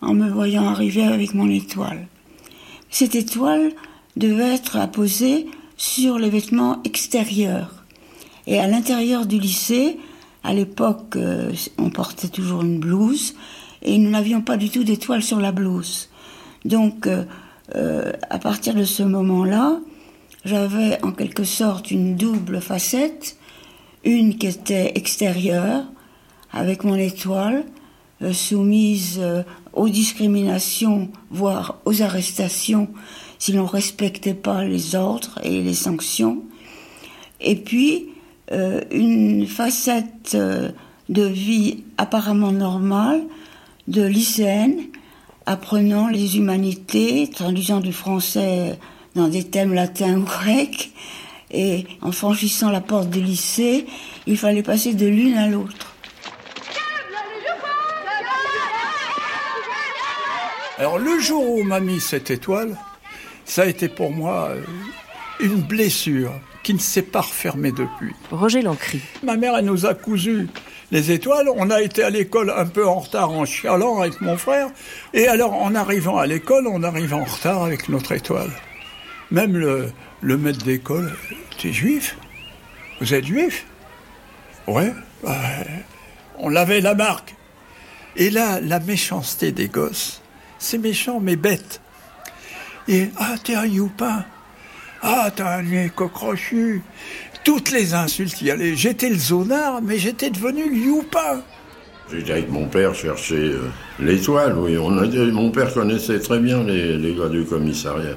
en 0.00 0.14
me 0.14 0.26
voyant 0.26 0.66
arriver 0.68 1.04
avec 1.04 1.34
mon 1.34 1.50
étoile. 1.50 2.08
Cette 2.88 3.14
étoile 3.14 3.72
devait 4.16 4.54
être 4.54 4.76
apposée 4.76 5.46
sur 5.76 6.18
les 6.18 6.30
vêtements 6.30 6.80
extérieurs. 6.84 7.84
Et 8.46 8.58
à 8.58 8.66
l'intérieur 8.66 9.26
du 9.26 9.38
lycée, 9.38 9.98
à 10.44 10.54
l'époque, 10.54 11.16
euh, 11.16 11.52
on 11.76 11.90
portait 11.90 12.28
toujours 12.28 12.62
une 12.62 12.78
blouse 12.78 13.34
et 13.82 13.98
nous 13.98 14.08
n'avions 14.08 14.40
pas 14.40 14.56
du 14.56 14.70
tout 14.70 14.82
d'étoile 14.82 15.22
sur 15.22 15.38
la 15.38 15.52
blouse. 15.52 16.08
Donc, 16.64 17.06
euh, 17.06 17.24
euh, 17.74 18.12
à 18.30 18.38
partir 18.38 18.74
de 18.74 18.84
ce 18.84 19.02
moment-là, 19.02 19.78
j'avais 20.46 21.04
en 21.04 21.12
quelque 21.12 21.44
sorte 21.44 21.90
une 21.90 22.16
double 22.16 22.62
facette, 22.62 23.36
une 24.04 24.38
qui 24.38 24.46
était 24.46 24.92
extérieure, 24.94 25.84
avec 26.52 26.84
mon 26.84 26.96
étoile, 26.96 27.64
soumise 28.32 29.20
aux 29.72 29.88
discriminations, 29.88 31.10
voire 31.30 31.78
aux 31.84 32.02
arrestations, 32.02 32.88
si 33.38 33.52
l'on 33.52 33.64
ne 33.64 33.68
respectait 33.68 34.34
pas 34.34 34.64
les 34.64 34.94
ordres 34.94 35.38
et 35.42 35.62
les 35.62 35.74
sanctions. 35.74 36.42
Et 37.40 37.56
puis, 37.56 38.08
euh, 38.52 38.80
une 38.90 39.46
facette 39.46 40.32
euh, 40.34 40.70
de 41.08 41.22
vie 41.22 41.84
apparemment 41.98 42.52
normale 42.52 43.22
de 43.88 44.02
lycéenne, 44.02 44.76
apprenant 45.46 46.08
les 46.08 46.38
humanités, 46.38 47.28
traduisant 47.28 47.80
du 47.80 47.92
français 47.92 48.78
dans 49.14 49.28
des 49.28 49.44
thèmes 49.44 49.74
latins 49.74 50.18
ou 50.18 50.24
grecs, 50.24 50.92
et 51.52 51.86
en 52.02 52.10
franchissant 52.10 52.70
la 52.70 52.80
porte 52.80 53.10
du 53.10 53.20
lycée, 53.20 53.86
il 54.26 54.36
fallait 54.36 54.62
passer 54.62 54.94
de 54.94 55.06
l'une 55.06 55.34
à 55.34 55.48
l'autre. 55.48 55.95
Alors 60.78 60.98
le 60.98 61.18
jour 61.18 61.48
où 61.48 61.60
on 61.60 61.64
m'a 61.64 61.80
mis 61.80 62.00
cette 62.00 62.30
étoile, 62.30 62.76
ça 63.44 63.62
a 63.62 63.66
été 63.66 63.88
pour 63.88 64.10
moi 64.10 64.50
euh, 64.50 64.62
une 65.40 65.62
blessure 65.62 66.32
qui 66.62 66.74
ne 66.74 66.78
s'est 66.78 67.02
pas 67.02 67.22
refermée 67.22 67.72
depuis. 67.72 68.12
Roger 68.30 68.60
Lancry. 68.60 69.00
Ma 69.22 69.36
mère, 69.36 69.56
elle 69.56 69.64
nous 69.64 69.86
a 69.86 69.94
cousu 69.94 70.48
les 70.90 71.12
étoiles. 71.12 71.48
On 71.56 71.70
a 71.70 71.80
été 71.80 72.02
à 72.02 72.10
l'école 72.10 72.52
un 72.54 72.66
peu 72.66 72.86
en 72.86 72.98
retard 72.98 73.30
en 73.30 73.44
chialant 73.44 74.00
avec 74.00 74.20
mon 74.20 74.36
frère. 74.36 74.68
Et 75.14 75.28
alors, 75.28 75.54
en 75.54 75.74
arrivant 75.74 76.18
à 76.18 76.26
l'école, 76.26 76.66
on 76.66 76.82
arrive 76.82 77.14
en 77.14 77.24
retard 77.24 77.64
avec 77.64 77.88
notre 77.88 78.12
étoile. 78.12 78.50
Même 79.30 79.56
le, 79.56 79.90
le 80.20 80.36
maître 80.36 80.64
d'école, 80.64 81.16
tu 81.56 81.68
es 81.68 81.72
juif? 81.72 82.16
Vous 83.00 83.14
êtes 83.14 83.24
juif? 83.26 83.64
Ouais. 84.66 84.92
on 86.38 86.54
avait 86.56 86.80
la 86.80 86.94
marque. 86.94 87.34
Et 88.16 88.30
là, 88.30 88.60
la 88.60 88.80
méchanceté 88.80 89.52
des 89.52 89.68
gosses, 89.68 90.20
c'est 90.58 90.78
méchant 90.78 91.20
mais 91.20 91.36
bête. 91.36 91.80
Et 92.88 93.08
ah, 93.16 93.34
t'es 93.42 93.54
un 93.54 93.66
youpin. 93.66 94.24
Ah, 95.02 95.30
t'as 95.34 95.58
un 95.58 95.62
nez 95.62 95.90
cockrochu. 95.94 96.82
Toutes 97.44 97.70
les 97.70 97.94
insultes 97.94 98.40
y 98.42 98.50
allaient. 98.50 98.76
J'étais 98.76 99.08
le 99.08 99.16
zonard, 99.18 99.80
mais 99.82 99.98
j'étais 99.98 100.30
devenu 100.30 100.68
le 100.68 100.76
youpin. 100.76 101.42
J'étais 102.10 102.32
avec 102.32 102.50
mon 102.50 102.66
père 102.66 102.94
chercher 102.94 103.36
euh, 103.36 103.68
l'étoile, 103.98 104.56
oui. 104.58 104.76
On 104.78 104.90
mon 104.90 105.50
père 105.50 105.72
connaissait 105.72 106.20
très 106.20 106.38
bien 106.38 106.62
les, 106.62 106.96
les, 106.96 107.14
gars 107.14 107.28
du 107.28 107.44
commissariat. 107.44 108.16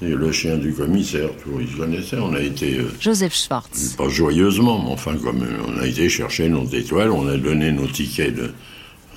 Et 0.00 0.08
le 0.08 0.32
chien 0.32 0.56
du 0.56 0.72
commissaire, 0.72 1.28
tout, 1.42 1.60
il 1.60 1.76
connaissait. 1.76 2.18
On 2.18 2.34
a 2.34 2.40
été. 2.40 2.78
Euh, 2.78 2.90
Joseph 3.00 3.36
Schwartz. 3.36 3.94
Pas 3.96 4.08
joyeusement, 4.08 4.82
mais 4.84 4.90
enfin, 4.90 5.16
comme 5.16 5.42
euh, 5.42 5.62
on 5.68 5.80
a 5.80 5.86
été 5.86 6.08
chercher 6.08 6.48
nos 6.48 6.66
étoiles, 6.66 7.10
on 7.10 7.28
a 7.28 7.36
donné 7.36 7.70
nos 7.70 7.86
tickets 7.86 8.34
de. 8.34 8.50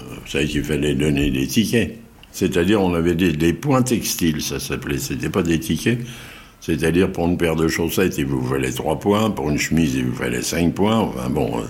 vous 0.01 0.27
savez 0.27 0.45
qu'il 0.45 0.63
fallait 0.63 0.93
donner 0.93 1.31
des 1.31 1.47
tickets. 1.47 2.04
C'est-à-dire, 2.35 2.81
on 2.81 2.93
avait 2.93 3.15
des, 3.15 3.31
des 3.31 3.53
points 3.53 3.81
textiles, 3.81 4.41
ça 4.41 4.59
s'appelait. 4.59 4.97
C'était 4.97 5.29
pas 5.29 5.41
des 5.41 5.57
tickets. 5.57 5.99
C'est-à-dire, 6.59 7.09
pour 7.09 7.27
une 7.27 7.37
paire 7.37 7.55
de 7.55 7.69
chaussettes, 7.69 8.17
il 8.17 8.25
vous 8.25 8.45
fallait 8.45 8.73
trois 8.73 8.99
points. 8.99 9.29
Pour 9.31 9.49
une 9.49 9.57
chemise, 9.57 9.95
il 9.95 10.07
vous 10.07 10.15
fallait 10.17 10.41
cinq 10.41 10.73
points. 10.73 10.97
Enfin, 10.97 11.29
bon, 11.29 11.59
euh, 11.59 11.63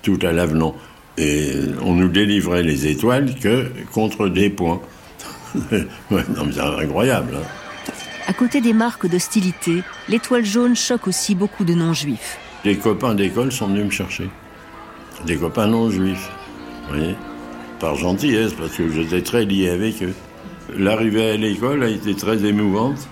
tout 0.00 0.18
à 0.22 0.32
l'avenant. 0.32 0.74
Et 1.18 1.52
on 1.82 1.92
nous 1.92 2.08
délivrait 2.08 2.62
les 2.62 2.86
étoiles 2.86 3.34
que 3.34 3.70
contre 3.92 4.28
des 4.28 4.48
points. 4.48 4.80
non, 6.10 6.48
c'est 6.50 6.60
incroyable. 6.60 7.34
Hein. 7.36 7.92
À 8.26 8.32
côté 8.32 8.62
des 8.62 8.72
marques 8.72 9.06
d'hostilité, 9.06 9.82
l'étoile 10.08 10.46
jaune 10.46 10.76
choque 10.76 11.08
aussi 11.08 11.34
beaucoup 11.34 11.64
de 11.64 11.74
non-juifs. 11.74 12.38
Les 12.64 12.78
copains 12.78 13.14
d'école 13.14 13.52
sont 13.52 13.66
venus 13.66 13.84
me 13.84 13.90
chercher. 13.90 14.30
Des 15.26 15.36
copains 15.36 15.66
non-juifs. 15.66 16.30
Vous 16.88 16.94
voyez 16.96 17.16
par 17.78 17.96
gentillesse, 17.96 18.52
parce 18.52 18.76
que 18.76 18.90
j'étais 18.90 19.22
très 19.22 19.44
lié 19.44 19.70
avec 19.70 20.02
eux. 20.02 20.14
L'arrivée 20.78 21.30
à 21.30 21.36
l'école 21.36 21.82
a 21.82 21.88
été 21.88 22.14
très 22.14 22.44
émouvante, 22.44 23.08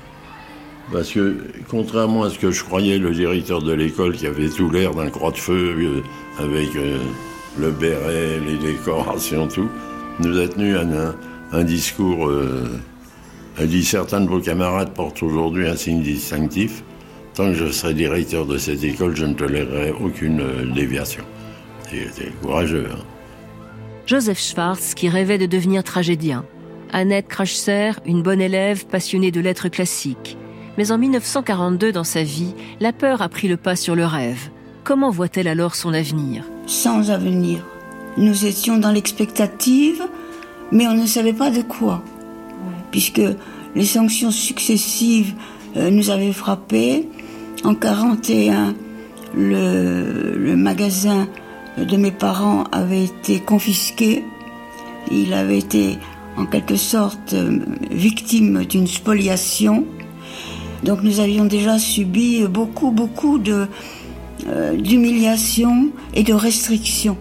parce 0.92 1.11
que, 1.12 1.37
contrairement 1.68 2.24
à 2.24 2.31
ce 2.31 2.38
que 2.38 2.50
je 2.50 2.62
croyais, 2.64 2.98
le 2.98 3.12
directeur 3.12 3.62
de 3.62 3.72
l'école, 3.72 4.12
qui 4.12 4.27
avait 4.27 4.48
tout 4.48 4.70
l'air 4.70 4.94
d'un 4.94 5.11
croix 5.11 5.31
de 5.31 5.37
feu, 5.37 5.74
euh, 5.79 6.03
avec 6.42 6.74
euh, 6.77 6.98
le 7.59 7.70
béret, 7.70 8.40
les 8.46 8.57
décorations, 8.57 9.48
tout, 9.48 9.68
nous 10.20 10.38
a 10.38 10.48
tenu 10.48 10.77
un, 10.77 11.14
un 11.53 11.64
discours. 11.64 12.29
Euh, 12.29 12.81
a 13.57 13.66
dit 13.66 13.85
Certains 13.85 14.20
de 14.20 14.29
vos 14.29 14.40
camarades 14.40 14.90
portent 14.94 15.22
aujourd'hui 15.22 15.68
un 15.68 15.77
signe 15.77 16.03
distinctif. 16.03 16.83
Tant 17.35 17.46
que 17.46 17.55
je 17.55 17.70
serai 17.70 17.94
directeur 17.94 18.46
de 18.46 18.59
cette 18.59 18.83
école, 18.83 19.14
je 19.14 19.27
ne 19.27 19.35
tolérerai 19.35 19.92
aucune 19.92 20.72
déviation. 20.74 21.22
C'était 21.88 22.31
courageux. 22.42 22.88
Hein. 22.92 23.13
Joseph 24.07 24.38
Schwartz, 24.38 24.93
qui 24.93 25.09
rêvait 25.09 25.38
de 25.38 25.47
devenir 25.47 25.83
tragédien. 25.83 26.45
Annette 26.93 27.27
Krachser, 27.27 27.93
une 28.05 28.23
bonne 28.23 28.43
élève 28.43 28.85
passionnée 28.87 29.31
de 29.31 29.40
lettres 29.40 29.69
classiques. 29.69 30.37
Mais 30.77 30.93
en 30.93 30.99
1942, 30.99 31.90
dans 31.90 32.05
sa 32.05 32.23
vie, 32.23 32.55
la 32.81 32.93
peur 32.93 33.23
a 33.23 33.31
pris 33.31 33.49
le 33.49 33.57
pas 33.57 33.77
sur 33.77 33.95
le 33.95 34.05
rêve. 34.05 34.51
Comment 34.85 35.11
voit-elle 35.11 35.49
alors 35.49 35.75
son 35.75 35.95
avenir? 35.95 36.45
Sans 36.67 37.11
avenir. 37.11 37.64
Nous 38.19 38.45
étions 38.45 38.77
dans 38.77 38.93
l'expectative, 38.93 40.03
mais 40.71 40.87
on 40.87 40.95
ne 40.95 41.07
savait 41.07 41.33
pas 41.33 41.51
de 41.51 41.62
quoi. 41.62 42.03
Puisque 42.90 43.23
les 43.75 43.87
sanctions 43.87 44.31
successives 44.31 45.35
euh, 45.79 45.90
nous 45.90 46.11
avaient 46.11 46.33
frappés. 46.33 47.09
En 47.64 47.75
41, 47.75 48.75
le, 49.35 50.37
le 50.37 50.57
magasin 50.57 51.27
de 51.79 51.97
mes 51.97 52.13
parents 52.13 52.65
avait 52.73 53.05
été 53.05 53.41
confisqué. 53.41 54.25
Il 55.11 55.35
avait 55.35 55.59
été 55.59 55.99
en 56.37 56.47
quelque 56.47 56.77
sorte 56.77 57.35
euh, 57.35 57.61
victime 57.91 58.65
d'une 58.65 58.87
spoliation. 58.87 59.85
Donc 60.83 61.03
nous 61.03 61.21
avions 61.21 61.45
déjà 61.45 61.79
subi 61.79 62.45
beaucoup, 62.47 62.91
beaucoup 62.91 63.39
de, 63.39 63.67
euh, 64.49 64.77
d'humiliations 64.77 65.91
et 66.15 66.23
de 66.23 66.35
restrictions. 66.35 67.17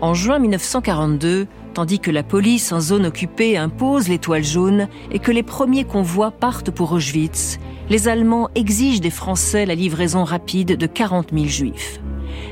En 0.00 0.14
juin 0.14 0.38
1942, 0.38 1.46
tandis 1.74 1.98
que 1.98 2.10
la 2.10 2.22
police 2.22 2.72
en 2.72 2.80
zone 2.80 3.06
occupée 3.06 3.56
impose 3.56 4.08
l'étoile 4.08 4.44
jaune 4.44 4.88
et 5.10 5.18
que 5.18 5.30
les 5.30 5.42
premiers 5.42 5.84
convois 5.84 6.30
partent 6.30 6.70
pour 6.70 6.92
Auschwitz, 6.92 7.58
les 7.90 8.08
Allemands 8.08 8.48
exigent 8.54 9.00
des 9.00 9.10
Français 9.10 9.66
la 9.66 9.74
livraison 9.74 10.24
rapide 10.24 10.76
de 10.76 10.86
40 10.86 11.30
000 11.32 11.46
Juifs. 11.46 12.00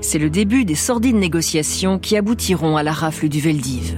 C'est 0.01 0.19
le 0.19 0.31
début 0.31 0.65
des 0.65 0.75
sordides 0.75 1.17
négociations 1.17 1.99
qui 1.99 2.17
aboutiront 2.17 2.77
à 2.77 2.83
la 2.83 2.93
rafle 2.93 3.29
du 3.29 3.41
Veldiv. 3.41 3.97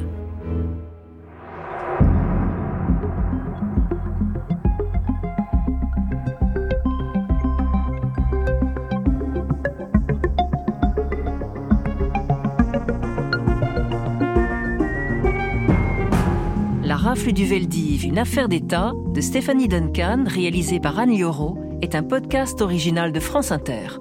Rafle 17.11 17.33
du 17.33 17.45
Veldiv, 17.45 18.05
une 18.05 18.19
affaire 18.19 18.49
d'État 18.49 18.93
de 19.13 19.21
Stéphanie 19.21 19.67
Duncan, 19.67 20.23
réalisé 20.29 20.79
par 20.79 20.99
Anne 20.99 21.11
Lioro, 21.11 21.59
est 21.83 21.97
un 21.97 22.05
podcast 22.05 22.61
original 22.61 23.11
de 23.11 23.19
France 23.19 23.51
Inter. 23.51 23.99